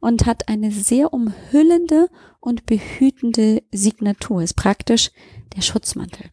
und 0.00 0.26
hat 0.26 0.48
eine 0.48 0.70
sehr 0.70 1.12
umhüllende 1.12 2.08
und 2.40 2.66
behütende 2.66 3.62
Signatur, 3.72 4.42
ist 4.42 4.54
praktisch 4.54 5.10
der 5.56 5.62
Schutzmantel. 5.62 6.30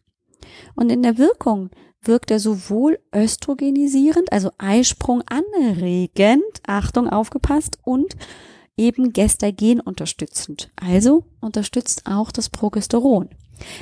Und 0.74 0.90
in 0.90 1.02
der 1.02 1.18
Wirkung 1.18 1.70
wirkt 2.02 2.30
er 2.30 2.38
sowohl 2.38 2.98
östrogenisierend, 3.14 4.32
also 4.32 4.50
Eisprung 4.58 5.22
anregend, 5.26 6.44
Achtung 6.66 7.08
aufgepasst, 7.08 7.78
und 7.82 8.16
eben 8.76 9.12
Gestagen 9.12 9.80
unterstützend. 9.80 10.70
Also 10.76 11.24
unterstützt 11.40 12.02
auch 12.06 12.30
das 12.30 12.48
Progesteron. 12.48 13.28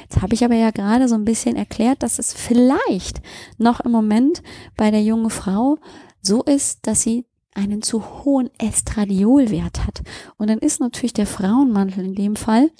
Jetzt 0.02 0.22
habe 0.22 0.34
ich 0.34 0.44
aber 0.44 0.54
ja 0.54 0.70
gerade 0.70 1.06
so 1.06 1.14
ein 1.14 1.26
bisschen 1.26 1.54
erklärt, 1.54 2.02
dass 2.02 2.18
es 2.18 2.32
vielleicht 2.32 3.20
noch 3.58 3.80
im 3.80 3.92
Moment 3.92 4.42
bei 4.76 4.90
der 4.90 5.02
jungen 5.02 5.28
Frau 5.28 5.78
so 6.26 6.42
ist, 6.42 6.86
dass 6.86 7.02
sie 7.02 7.24
einen 7.54 7.82
zu 7.82 8.24
hohen 8.24 8.50
Estradiolwert 8.58 9.86
hat. 9.86 10.02
Und 10.36 10.50
dann 10.50 10.58
ist 10.58 10.80
natürlich 10.80 11.14
der 11.14 11.26
Frauenmantel 11.26 12.04
in 12.04 12.14
dem 12.14 12.36
Fall 12.36 12.70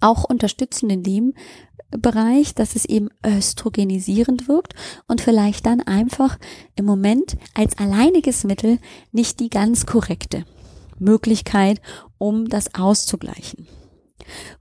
auch 0.00 0.24
unterstützend 0.24 0.92
in 0.92 1.02
dem 1.02 1.34
Bereich, 1.90 2.54
dass 2.54 2.76
es 2.76 2.84
eben 2.84 3.08
östrogenisierend 3.26 4.46
wirkt 4.46 4.74
und 5.06 5.20
vielleicht 5.20 5.66
dann 5.66 5.80
einfach 5.80 6.38
im 6.76 6.84
Moment 6.84 7.36
als 7.54 7.78
alleiniges 7.78 8.44
Mittel 8.44 8.78
nicht 9.10 9.40
die 9.40 9.48
ganz 9.48 9.86
korrekte 9.86 10.44
Möglichkeit, 10.98 11.80
um 12.18 12.48
das 12.48 12.74
auszugleichen. 12.74 13.66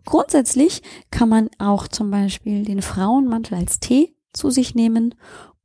Grundsätzlich 0.05 0.81
kann 1.11 1.27
man 1.27 1.49
auch 1.57 1.87
zum 1.87 2.09
Beispiel 2.11 2.63
den 2.63 2.81
Frauenmantel 2.81 3.55
als 3.55 3.79
Tee 3.79 4.15
zu 4.31 4.49
sich 4.49 4.73
nehmen 4.73 5.15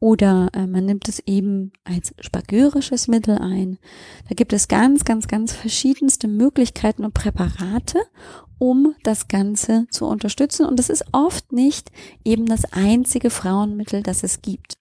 oder 0.03 0.51
äh, 0.53 0.67
man 0.67 0.85
nimmt 0.85 1.09
es 1.09 1.21
eben 1.27 1.71
als 1.85 2.13
spagyrisches 2.19 3.07
Mittel 3.07 3.39
ein. 3.39 3.79
Da 4.29 4.35
gibt 4.35 4.53
es 4.53 4.67
ganz, 4.67 5.05
ganz, 5.05 5.29
ganz 5.29 5.53
verschiedenste 5.53 6.27
Möglichkeiten 6.27 7.05
und 7.05 7.15
Präparate, 7.15 8.01
um 8.59 8.97
das 9.05 9.29
Ganze 9.29 9.87
zu 9.91 10.07
unterstützen. 10.07 10.67
Und 10.67 10.81
es 10.81 10.91
ist 10.91 11.05
oft 11.13 11.53
nicht 11.53 11.93
eben 12.25 12.47
das 12.47 12.65
einzige 12.73 13.31
Frauenmittel, 13.31 14.03
das 14.03 14.25
es 14.25 14.43
gibt. 14.43 14.77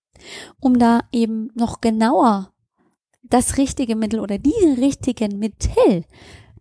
Um 0.59 0.79
da 0.79 1.01
eben 1.11 1.51
noch 1.53 1.81
genauer 1.81 2.51
das 3.21 3.59
richtige 3.59 3.95
Mittel 3.95 4.21
oder 4.21 4.39
die 4.39 4.65
richtigen 4.79 5.37
Mittel 5.37 6.03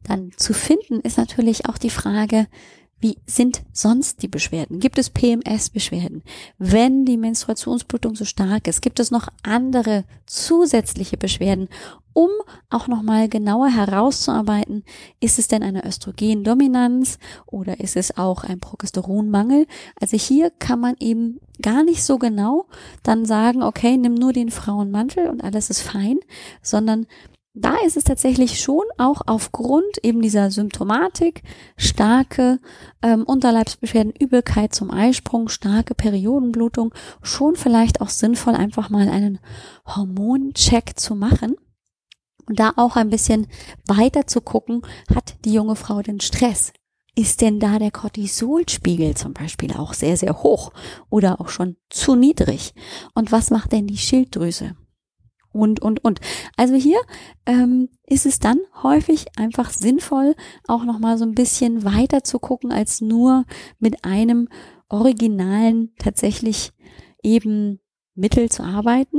dann 0.03 0.33
zu 0.37 0.53
finden, 0.53 1.01
ist 1.01 1.17
natürlich 1.17 1.67
auch 1.67 1.79
die 1.79 1.89
Frage, 1.89 2.47
wie 3.01 3.17
sind 3.27 3.63
sonst 3.73 4.23
die 4.23 4.29
Beschwerden? 4.29 4.79
Gibt 4.79 4.99
es 4.99 5.11
PMS-Beschwerden? 5.11 6.23
Wenn 6.59 7.05
die 7.05 7.17
Menstruationsblutung 7.17 8.15
so 8.15 8.25
stark 8.25 8.67
ist, 8.67 8.83
gibt 8.83 9.01
es 9.01 9.11
noch 9.11 9.29
andere 9.43 10.05
zusätzliche 10.27 11.17
Beschwerden, 11.17 11.69
um 12.13 12.31
auch 12.69 12.89
nochmal 12.89 13.29
genauer 13.29 13.69
herauszuarbeiten, 13.69 14.85
ist 15.21 15.39
es 15.39 15.49
denn 15.49 15.63
eine 15.63 15.87
Östrogendominanz 15.87 17.19
oder 17.47 17.81
ist 17.81 17.97
es 17.97 18.17
auch 18.19 18.45
ein 18.45 18.61
Progesteronmangel? 18.61 19.67
Also 20.01 20.17
hier 20.17 20.51
kann 20.51 20.81
man 20.81 20.97
eben 20.99 21.41
gar 21.63 21.85
nicht 21.85 22.03
so 22.03 22.19
genau 22.19 22.67
dann 23.03 23.25
sagen, 23.25 23.63
okay, 23.63 23.97
nimm 23.97 24.15
nur 24.15 24.33
den 24.33 24.51
Frauenmantel 24.51 25.29
und 25.29 25.43
alles 25.43 25.71
ist 25.71 25.81
fein, 25.81 26.19
sondern 26.63 27.07
da 27.61 27.77
ist 27.85 27.97
es 27.97 28.05
tatsächlich 28.05 28.61
schon 28.61 28.85
auch 28.97 29.23
aufgrund 29.27 30.03
eben 30.03 30.23
dieser 30.23 30.51
Symptomatik, 30.51 31.43
starke 31.77 32.59
ähm, 33.03 33.25
Unterleibsbeschwerden, 33.25 34.15
Übelkeit 34.19 34.75
zum 34.75 34.91
Eisprung, 34.91 35.49
starke 35.49 35.95
Periodenblutung, 35.95 36.95
schon 37.23 37.57
vielleicht 37.57 38.01
auch 38.01 38.09
sinnvoll, 38.09 38.55
einfach 38.55 38.89
mal 38.89 39.09
einen 39.09 39.39
Hormoncheck 39.87 40.99
zu 40.99 41.15
machen. 41.15 41.57
Und 42.47 42.59
da 42.59 42.73
auch 42.77 42.97
ein 42.97 43.11
bisschen 43.11 43.47
weiter 43.87 44.27
zu 44.27 44.41
gucken, 44.41 44.83
hat 45.15 45.37
die 45.45 45.53
junge 45.53 45.77
Frau 45.77 46.03
den 46.03 46.21
Stress? 46.21 46.73
Ist 47.15 47.43
denn 47.43 47.61
da 47.61 47.79
der 47.79 47.91
Cortisolspiegel 47.91 49.15
zum 49.17 49.35
Beispiel 49.35 49.73
auch 49.73 49.93
sehr, 49.93 50.17
sehr 50.17 50.43
hoch 50.43 50.73
oder 51.11 51.41
auch 51.41 51.49
schon 51.49 51.77
zu 51.91 52.15
niedrig? 52.15 52.73
Und 53.15 53.33
was 53.33 53.51
macht 53.51 53.73
denn 53.73 53.87
die 53.87 53.99
Schilddrüse? 53.99 54.77
Und, 55.53 55.81
und, 55.81 56.05
und. 56.05 56.21
Also 56.57 56.75
hier 56.75 56.99
ähm, 57.47 57.89
ist 58.07 58.27
es 58.27 58.39
dann 58.39 58.59
häufig 58.83 59.27
einfach 59.37 59.71
sinnvoll, 59.71 60.35
auch 60.67 60.85
nochmal 60.85 61.19
so 61.19 61.25
ein 61.25 61.35
bisschen 61.35 61.85
weiter 61.85 62.25
zu 62.25 62.39
gucken, 62.39 62.73
als 62.73 63.01
nur 63.01 63.45
mit 63.79 64.05
einem 64.05 64.49
originalen 64.89 65.93
tatsächlich 65.99 66.73
eben 67.23 67.81
Mittel 68.15 68.51
zu 68.51 68.63
arbeiten. 68.63 69.19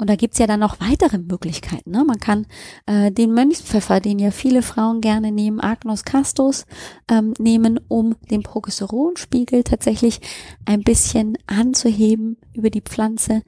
Und 0.00 0.08
da 0.08 0.14
gibt's 0.14 0.38
ja 0.38 0.46
dann 0.46 0.60
noch 0.60 0.78
weitere 0.80 1.18
Möglichkeiten. 1.18 1.90
Ne? 1.90 2.04
Man 2.04 2.20
kann 2.20 2.46
äh, 2.86 3.10
den 3.10 3.34
Mönchspfeffer, 3.34 3.98
den 3.98 4.20
ja 4.20 4.30
viele 4.30 4.62
Frauen 4.62 5.00
gerne 5.00 5.32
nehmen, 5.32 5.60
Agnus 5.60 6.04
castus, 6.04 6.66
ähm, 7.10 7.34
nehmen, 7.40 7.80
um 7.88 8.14
den 8.30 8.44
Progesteronspiegel 8.44 9.64
tatsächlich 9.64 10.20
ein 10.66 10.82
bisschen 10.82 11.36
anzuheben 11.48 12.36
über 12.54 12.70
die 12.70 12.80
Pflanze. 12.80 13.42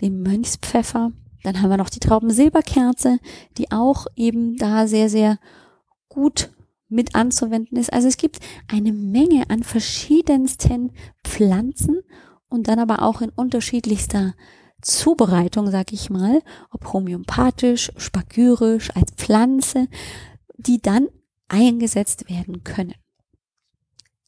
Den 0.00 0.22
Mönchspfeffer. 0.22 1.12
Dann 1.42 1.62
haben 1.62 1.70
wir 1.70 1.76
noch 1.76 1.90
die 1.90 2.00
Traubensilberkerze, 2.00 3.18
die 3.56 3.70
auch 3.70 4.06
eben 4.16 4.56
da 4.56 4.86
sehr, 4.86 5.08
sehr 5.08 5.38
gut 6.08 6.50
mit 6.88 7.14
anzuwenden 7.14 7.78
ist. 7.78 7.92
Also 7.92 8.08
es 8.08 8.16
gibt 8.16 8.38
eine 8.68 8.92
Menge 8.92 9.48
an 9.50 9.62
verschiedensten 9.62 10.92
Pflanzen 11.24 12.00
und 12.48 12.68
dann 12.68 12.78
aber 12.78 13.02
auch 13.02 13.20
in 13.20 13.30
unterschiedlichster 13.30 14.34
Zubereitung, 14.82 15.70
sag 15.70 15.92
ich 15.92 16.10
mal, 16.10 16.42
ob 16.70 16.92
homöopathisch, 16.92 17.90
spagyrisch, 17.96 18.90
als 18.94 19.12
Pflanze, 19.12 19.88
die 20.56 20.80
dann 20.80 21.08
eingesetzt 21.48 22.28
werden 22.28 22.62
können. 22.62 22.94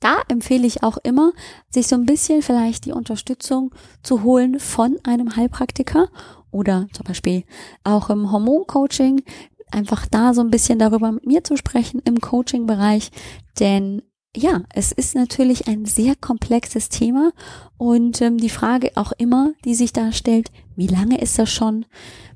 Da 0.01 0.23
empfehle 0.29 0.67
ich 0.67 0.83
auch 0.83 0.99
immer, 0.99 1.33
sich 1.71 1.89
so 1.89 1.97
ein 1.97 2.07
bisschen 2.07 2.43
vielleicht 2.43 2.85
die 2.85 2.93
Unterstützung 2.93 3.75
zu 4.03 4.23
holen 4.23 4.61
von 4.61 4.97
einem 5.03 5.35
Heilpraktiker 5.35 6.09
oder 6.51 6.87
zum 6.93 7.05
Beispiel 7.05 7.45
auch 7.85 8.11
im 8.11 8.31
Hormoncoaching, 8.31 9.23
einfach 9.71 10.07
da 10.07 10.35
so 10.35 10.41
ein 10.41 10.51
bisschen 10.51 10.79
darüber 10.79 11.13
mit 11.13 11.27
mir 11.27 11.45
zu 11.45 11.57
sprechen 11.57 12.01
im 12.05 12.21
Coaching-Bereich, 12.21 13.11
denn 13.59 14.03
ja, 14.37 14.63
es 14.73 14.93
ist 14.93 15.15
natürlich 15.15 15.67
ein 15.69 15.85
sehr 15.85 16.15
komplexes 16.15 16.91
Thema 16.91 17.33
und 17.77 18.21
ähm, 18.21 18.39
die 18.39 18.51
Frage 18.51 18.93
auch 18.95 19.13
immer, 19.19 19.53
die 19.65 19.75
sich 19.75 19.93
da 19.93 20.13
stellt, 20.13 20.51
wie 20.77 20.87
lange 20.87 21.21
ist 21.21 21.39
das 21.39 21.51
schon? 21.51 21.87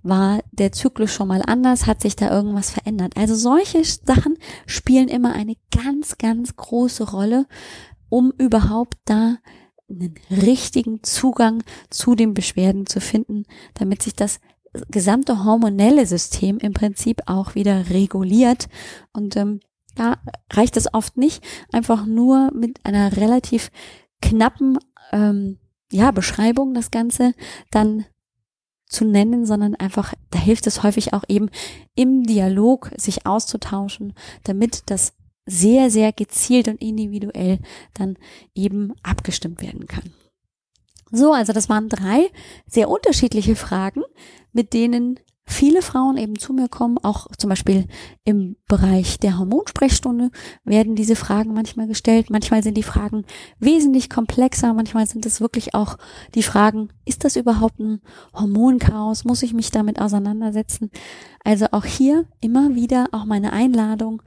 War 0.02 0.42
der 0.50 0.72
Zyklus 0.72 1.12
schon 1.12 1.28
mal 1.28 1.42
anders? 1.46 1.86
Hat 1.86 2.00
sich 2.00 2.16
da 2.16 2.30
irgendwas 2.30 2.70
verändert? 2.70 3.16
Also 3.16 3.34
solche 3.34 3.84
Sachen 3.84 4.36
spielen 4.66 5.08
immer 5.08 5.32
eine 5.32 5.56
ganz, 5.70 6.18
ganz 6.18 6.56
große 6.56 7.10
Rolle, 7.10 7.46
um 8.08 8.32
überhaupt 8.36 8.98
da 9.04 9.36
einen 9.88 10.14
richtigen 10.30 11.02
Zugang 11.02 11.62
zu 11.90 12.14
den 12.14 12.34
Beschwerden 12.34 12.86
zu 12.86 13.00
finden, 13.00 13.44
damit 13.74 14.02
sich 14.02 14.14
das 14.14 14.40
gesamte 14.90 15.44
hormonelle 15.44 16.06
System 16.06 16.58
im 16.58 16.72
Prinzip 16.72 17.22
auch 17.26 17.54
wieder 17.54 17.90
reguliert. 17.90 18.68
Und 19.12 19.36
ähm, 19.36 19.60
da 19.94 20.18
reicht 20.50 20.76
es 20.76 20.92
oft 20.94 21.16
nicht, 21.16 21.44
einfach 21.72 22.06
nur 22.06 22.50
mit 22.54 22.84
einer 22.84 23.16
relativ 23.16 23.70
knappen 24.20 24.78
ähm, 25.12 25.58
ja, 25.90 26.10
Beschreibung 26.10 26.72
das 26.72 26.90
Ganze 26.90 27.34
dann 27.70 28.06
zu 28.92 29.04
nennen, 29.04 29.46
sondern 29.46 29.74
einfach, 29.74 30.14
da 30.30 30.38
hilft 30.38 30.66
es 30.66 30.82
häufig 30.82 31.12
auch 31.12 31.24
eben 31.28 31.50
im 31.94 32.24
Dialog 32.24 32.90
sich 32.96 33.26
auszutauschen, 33.26 34.14
damit 34.44 34.84
das 34.86 35.14
sehr, 35.46 35.90
sehr 35.90 36.12
gezielt 36.12 36.68
und 36.68 36.80
individuell 36.80 37.58
dann 37.94 38.16
eben 38.54 38.92
abgestimmt 39.02 39.60
werden 39.60 39.86
kann. 39.86 40.12
So, 41.10 41.32
also 41.32 41.52
das 41.52 41.68
waren 41.68 41.88
drei 41.88 42.30
sehr 42.66 42.88
unterschiedliche 42.88 43.56
Fragen, 43.56 44.02
mit 44.52 44.72
denen 44.72 45.18
viele 45.44 45.82
Frauen 45.82 46.16
eben 46.16 46.38
zu 46.38 46.52
mir 46.52 46.68
kommen, 46.68 46.98
auch 47.02 47.26
zum 47.36 47.50
Beispiel 47.50 47.86
im 48.24 48.56
Bereich 48.68 49.18
der 49.18 49.38
Hormonsprechstunde 49.38 50.30
werden 50.64 50.94
diese 50.94 51.16
Fragen 51.16 51.52
manchmal 51.52 51.86
gestellt. 51.86 52.30
Manchmal 52.30 52.62
sind 52.62 52.76
die 52.76 52.82
Fragen 52.82 53.24
wesentlich 53.58 54.08
komplexer, 54.08 54.72
manchmal 54.74 55.06
sind 55.06 55.26
es 55.26 55.40
wirklich 55.40 55.74
auch 55.74 55.98
die 56.34 56.42
Fragen, 56.42 56.88
ist 57.04 57.24
das 57.24 57.36
überhaupt 57.36 57.80
ein 57.80 58.00
Hormonchaos? 58.34 59.24
Muss 59.24 59.42
ich 59.42 59.52
mich 59.52 59.70
damit 59.70 60.00
auseinandersetzen? 60.00 60.90
Also 61.44 61.66
auch 61.72 61.84
hier 61.84 62.26
immer 62.40 62.74
wieder 62.74 63.06
auch 63.12 63.24
meine 63.24 63.52
Einladung. 63.52 64.22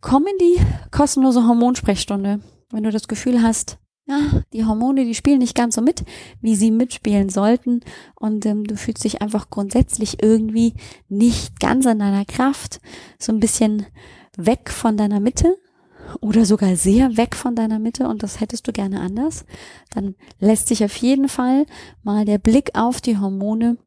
Komm 0.00 0.26
in 0.26 0.38
die 0.38 0.60
kostenlose 0.90 1.46
Hormonsprechstunde. 1.46 2.40
Wenn 2.70 2.82
du 2.82 2.90
das 2.90 3.08
Gefühl 3.08 3.42
hast, 3.42 3.78
ja, 4.06 4.42
die 4.52 4.64
Hormone, 4.64 5.04
die 5.04 5.14
spielen 5.14 5.38
nicht 5.38 5.56
ganz 5.56 5.76
so 5.76 5.80
mit, 5.80 6.04
wie 6.40 6.56
sie 6.56 6.70
mitspielen 6.70 7.30
sollten. 7.30 7.80
Und 8.14 8.44
ähm, 8.44 8.64
du 8.64 8.76
fühlst 8.76 9.04
dich 9.04 9.22
einfach 9.22 9.50
grundsätzlich 9.50 10.22
irgendwie 10.22 10.74
nicht 11.08 11.58
ganz 11.58 11.86
an 11.86 11.98
deiner 11.98 12.24
Kraft, 12.24 12.80
so 13.18 13.32
ein 13.32 13.40
bisschen 13.40 13.86
weg 14.36 14.70
von 14.70 14.96
deiner 14.96 15.20
Mitte 15.20 15.56
oder 16.20 16.44
sogar 16.44 16.76
sehr 16.76 17.16
weg 17.16 17.34
von 17.34 17.54
deiner 17.54 17.78
Mitte 17.78 18.08
und 18.08 18.22
das 18.22 18.40
hättest 18.40 18.68
du 18.68 18.72
gerne 18.72 19.00
anders, 19.00 19.46
dann 19.90 20.14
lässt 20.38 20.68
sich 20.68 20.84
auf 20.84 20.94
jeden 20.96 21.28
Fall 21.28 21.66
mal 22.02 22.24
der 22.24 22.38
Blick 22.38 22.70
auf 22.74 23.00
die 23.00 23.18
Hormone 23.18 23.78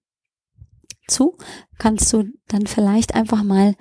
zu. 1.08 1.38
Kannst 1.78 2.12
du 2.12 2.26
dann 2.48 2.68
vielleicht 2.68 3.16
einfach 3.16 3.44
mal 3.44 3.76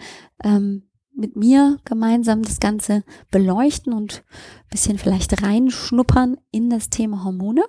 ähm, 0.45 0.86
mit 1.17 1.35
mir 1.35 1.79
gemeinsam 1.85 2.43
das 2.43 2.61
Ganze 2.61 3.03
beleuchten 3.31 3.93
und 3.93 4.23
bisschen 4.71 4.99
vielleicht 4.99 5.43
reinschnuppern 5.43 6.37
in 6.51 6.71
das 6.71 6.91
Thema 6.91 7.25
Hormone. 7.25 7.65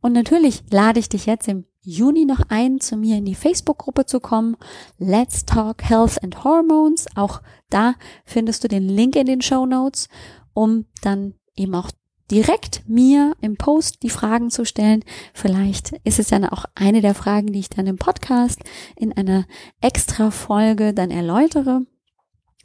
Und 0.01 0.12
natürlich 0.12 0.62
lade 0.71 1.01
ich 1.01 1.09
dich 1.09 1.27
jetzt 1.27 1.49
im 1.49 1.64
Juni 1.83 2.25
noch 2.25 2.40
ein, 2.49 2.81
zu 2.81 2.97
mir 2.97 3.16
in 3.16 3.25
die 3.25 3.35
Facebook-Gruppe 3.35 4.07
zu 4.07 4.21
kommen. 4.21 4.57
Let's 4.99 5.45
Talk 5.45 5.83
Health 5.85 6.23
and 6.23 6.42
Hormones. 6.42 7.07
Auch 7.14 7.42
da 7.71 7.95
findest 8.25 8.64
du 8.64 8.69
den 8.69 8.88
Link 8.88 9.14
in 9.14 9.27
den 9.27 9.40
Show 9.40 9.66
Notes, 9.66 10.09
um 10.53 10.87
dann 11.03 11.35
eben 11.55 11.75
auch 11.75 11.90
direkt 12.31 12.88
mir 12.88 13.37
im 13.40 13.57
Post 13.57 14.03
die 14.03 14.11
Fragen 14.11 14.51
zu 14.51 14.64
stellen. 14.64 15.05
Vielleicht 15.33 15.92
ist 16.05 16.19
es 16.19 16.29
dann 16.29 16.45
auch 16.45 16.64
eine 16.75 17.01
der 17.01 17.14
Fragen, 17.14 17.53
die 17.53 17.61
ich 17.61 17.69
dann 17.69 17.87
im 17.87 17.99
Podcast 17.99 18.61
in 18.97 19.12
einer 19.12 19.47
extra 19.81 20.31
Folge 20.31 20.92
dann 20.92 21.11
erläutere. 21.11 21.83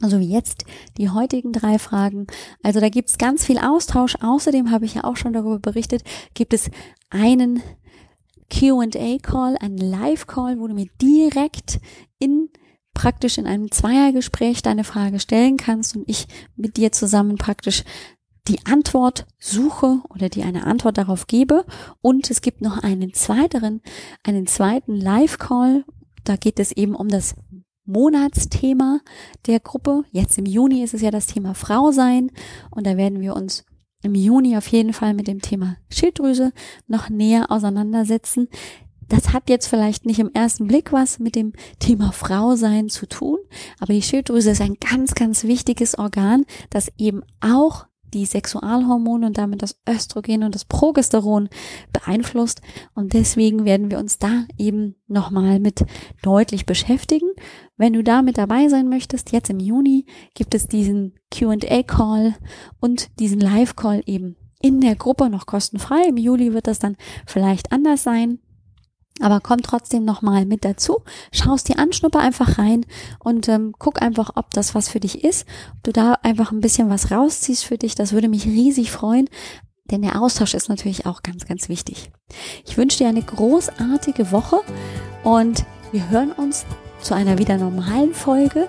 Also 0.02 0.18
wie 0.18 0.28
jetzt 0.28 0.64
die 0.98 1.10
heutigen 1.10 1.52
drei 1.52 1.78
Fragen. 1.78 2.26
Also 2.62 2.80
da 2.80 2.88
gibt 2.88 3.08
es 3.08 3.18
ganz 3.18 3.46
viel 3.46 3.58
Austausch. 3.58 4.16
Außerdem 4.20 4.70
habe 4.70 4.84
ich 4.84 4.94
ja 4.94 5.04
auch 5.04 5.16
schon 5.16 5.32
darüber 5.32 5.60
berichtet, 5.60 6.02
gibt 6.34 6.52
es 6.52 6.70
einen 7.08 7.62
QA-Call, 8.50 9.56
einen 9.58 9.78
Live-Call, 9.78 10.58
wo 10.58 10.66
du 10.66 10.74
mir 10.74 10.88
direkt 11.00 11.80
in 12.18 12.50
praktisch 12.94 13.38
in 13.38 13.46
einem 13.46 13.70
Zweiergespräch 13.70 14.60
deine 14.60 14.84
Frage 14.84 15.18
stellen 15.18 15.56
kannst 15.56 15.96
und 15.96 16.06
ich 16.06 16.26
mit 16.56 16.76
dir 16.76 16.92
zusammen 16.92 17.36
praktisch 17.36 17.84
die 18.48 18.58
Antwort 18.66 19.26
suche 19.38 20.00
oder 20.10 20.28
dir 20.28 20.44
eine 20.44 20.66
Antwort 20.66 20.98
darauf 20.98 21.26
gebe. 21.26 21.64
Und 22.00 22.28
es 22.30 22.42
gibt 22.42 22.60
noch 22.60 22.78
einen 22.78 23.14
zweiteren, 23.14 23.80
einen 24.24 24.46
zweiten 24.46 24.96
Live-Call. 24.96 25.84
Da 26.24 26.36
geht 26.36 26.58
es 26.58 26.72
eben 26.72 26.94
um 26.94 27.08
das 27.08 27.34
Monatsthema 27.84 29.00
der 29.46 29.60
Gruppe. 29.60 30.04
Jetzt 30.10 30.38
im 30.38 30.46
Juni 30.46 30.82
ist 30.82 30.94
es 30.94 31.02
ja 31.02 31.10
das 31.10 31.26
Thema 31.26 31.54
Frau 31.54 31.90
sein 31.90 32.30
und 32.70 32.86
da 32.86 32.96
werden 32.96 33.20
wir 33.20 33.34
uns 33.34 33.64
im 34.02 34.14
Juni 34.14 34.56
auf 34.56 34.66
jeden 34.68 34.92
Fall 34.92 35.14
mit 35.14 35.28
dem 35.28 35.40
Thema 35.40 35.76
Schilddrüse 35.90 36.52
noch 36.86 37.08
näher 37.08 37.50
auseinandersetzen. 37.50 38.48
Das 39.08 39.32
hat 39.32 39.50
jetzt 39.50 39.66
vielleicht 39.66 40.06
nicht 40.06 40.18
im 40.18 40.32
ersten 40.32 40.66
Blick 40.66 40.92
was 40.92 41.18
mit 41.18 41.36
dem 41.36 41.52
Thema 41.78 42.12
Frau 42.12 42.56
sein 42.56 42.88
zu 42.88 43.06
tun, 43.06 43.38
aber 43.78 43.92
die 43.92 44.02
Schilddrüse 44.02 44.50
ist 44.50 44.60
ein 44.60 44.76
ganz, 44.80 45.14
ganz 45.14 45.44
wichtiges 45.44 45.98
Organ, 45.98 46.44
das 46.70 46.90
eben 46.98 47.22
auch 47.40 47.86
die 48.14 48.26
Sexualhormone 48.26 49.26
und 49.26 49.38
damit 49.38 49.62
das 49.62 49.78
Östrogen 49.88 50.42
und 50.44 50.54
das 50.54 50.64
Progesteron 50.64 51.48
beeinflusst. 51.92 52.60
Und 52.94 53.12
deswegen 53.12 53.64
werden 53.64 53.90
wir 53.90 53.98
uns 53.98 54.18
da 54.18 54.44
eben 54.58 54.96
nochmal 55.08 55.60
mit 55.60 55.84
deutlich 56.22 56.66
beschäftigen. 56.66 57.30
Wenn 57.76 57.92
du 57.92 58.02
da 58.02 58.22
mit 58.22 58.38
dabei 58.38 58.68
sein 58.68 58.88
möchtest, 58.88 59.32
jetzt 59.32 59.50
im 59.50 59.60
Juni 59.60 60.06
gibt 60.34 60.54
es 60.54 60.66
diesen 60.66 61.14
QA-Call 61.30 62.34
und 62.80 63.18
diesen 63.18 63.40
Live-Call 63.40 64.02
eben 64.06 64.36
in 64.60 64.80
der 64.80 64.94
Gruppe 64.94 65.28
noch 65.28 65.46
kostenfrei. 65.46 66.08
Im 66.08 66.16
Juli 66.16 66.54
wird 66.54 66.66
das 66.66 66.78
dann 66.78 66.96
vielleicht 67.26 67.72
anders 67.72 68.02
sein. 68.02 68.38
Aber 69.20 69.40
komm 69.40 69.62
trotzdem 69.62 70.04
nochmal 70.04 70.46
mit 70.46 70.64
dazu, 70.64 71.02
schaust 71.32 71.68
dir 71.68 71.78
an, 71.78 71.92
schnupper 71.92 72.20
einfach 72.20 72.58
rein 72.58 72.86
und 73.18 73.48
ähm, 73.48 73.74
guck 73.78 74.00
einfach, 74.00 74.30
ob 74.36 74.50
das 74.50 74.74
was 74.74 74.88
für 74.88 75.00
dich 75.00 75.22
ist, 75.22 75.46
ob 75.76 75.82
du 75.84 75.92
da 75.92 76.14
einfach 76.22 76.50
ein 76.50 76.60
bisschen 76.60 76.88
was 76.88 77.10
rausziehst 77.10 77.64
für 77.64 77.78
dich. 77.78 77.94
Das 77.94 78.12
würde 78.12 78.28
mich 78.28 78.46
riesig 78.46 78.90
freuen, 78.90 79.28
denn 79.90 80.02
der 80.02 80.20
Austausch 80.20 80.54
ist 80.54 80.68
natürlich 80.68 81.06
auch 81.06 81.22
ganz, 81.22 81.46
ganz 81.46 81.68
wichtig. 81.68 82.10
Ich 82.66 82.76
wünsche 82.76 82.98
dir 82.98 83.08
eine 83.08 83.22
großartige 83.22 84.32
Woche 84.32 84.60
und 85.24 85.64
wir 85.92 86.08
hören 86.08 86.32
uns 86.32 86.64
zu 87.00 87.14
einer 87.14 87.38
wieder 87.38 87.58
normalen 87.58 88.14
Folge 88.14 88.68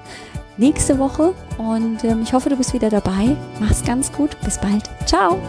nächste 0.57 0.99
Woche 0.99 1.33
und 1.57 2.03
ähm, 2.03 2.21
ich 2.21 2.33
hoffe, 2.33 2.49
du 2.49 2.57
bist 2.57 2.73
wieder 2.73 2.89
dabei. 2.89 3.35
Mach's 3.59 3.83
ganz 3.83 4.11
gut. 4.11 4.35
Bis 4.43 4.59
bald. 4.59 4.89
Ciao. 5.05 5.39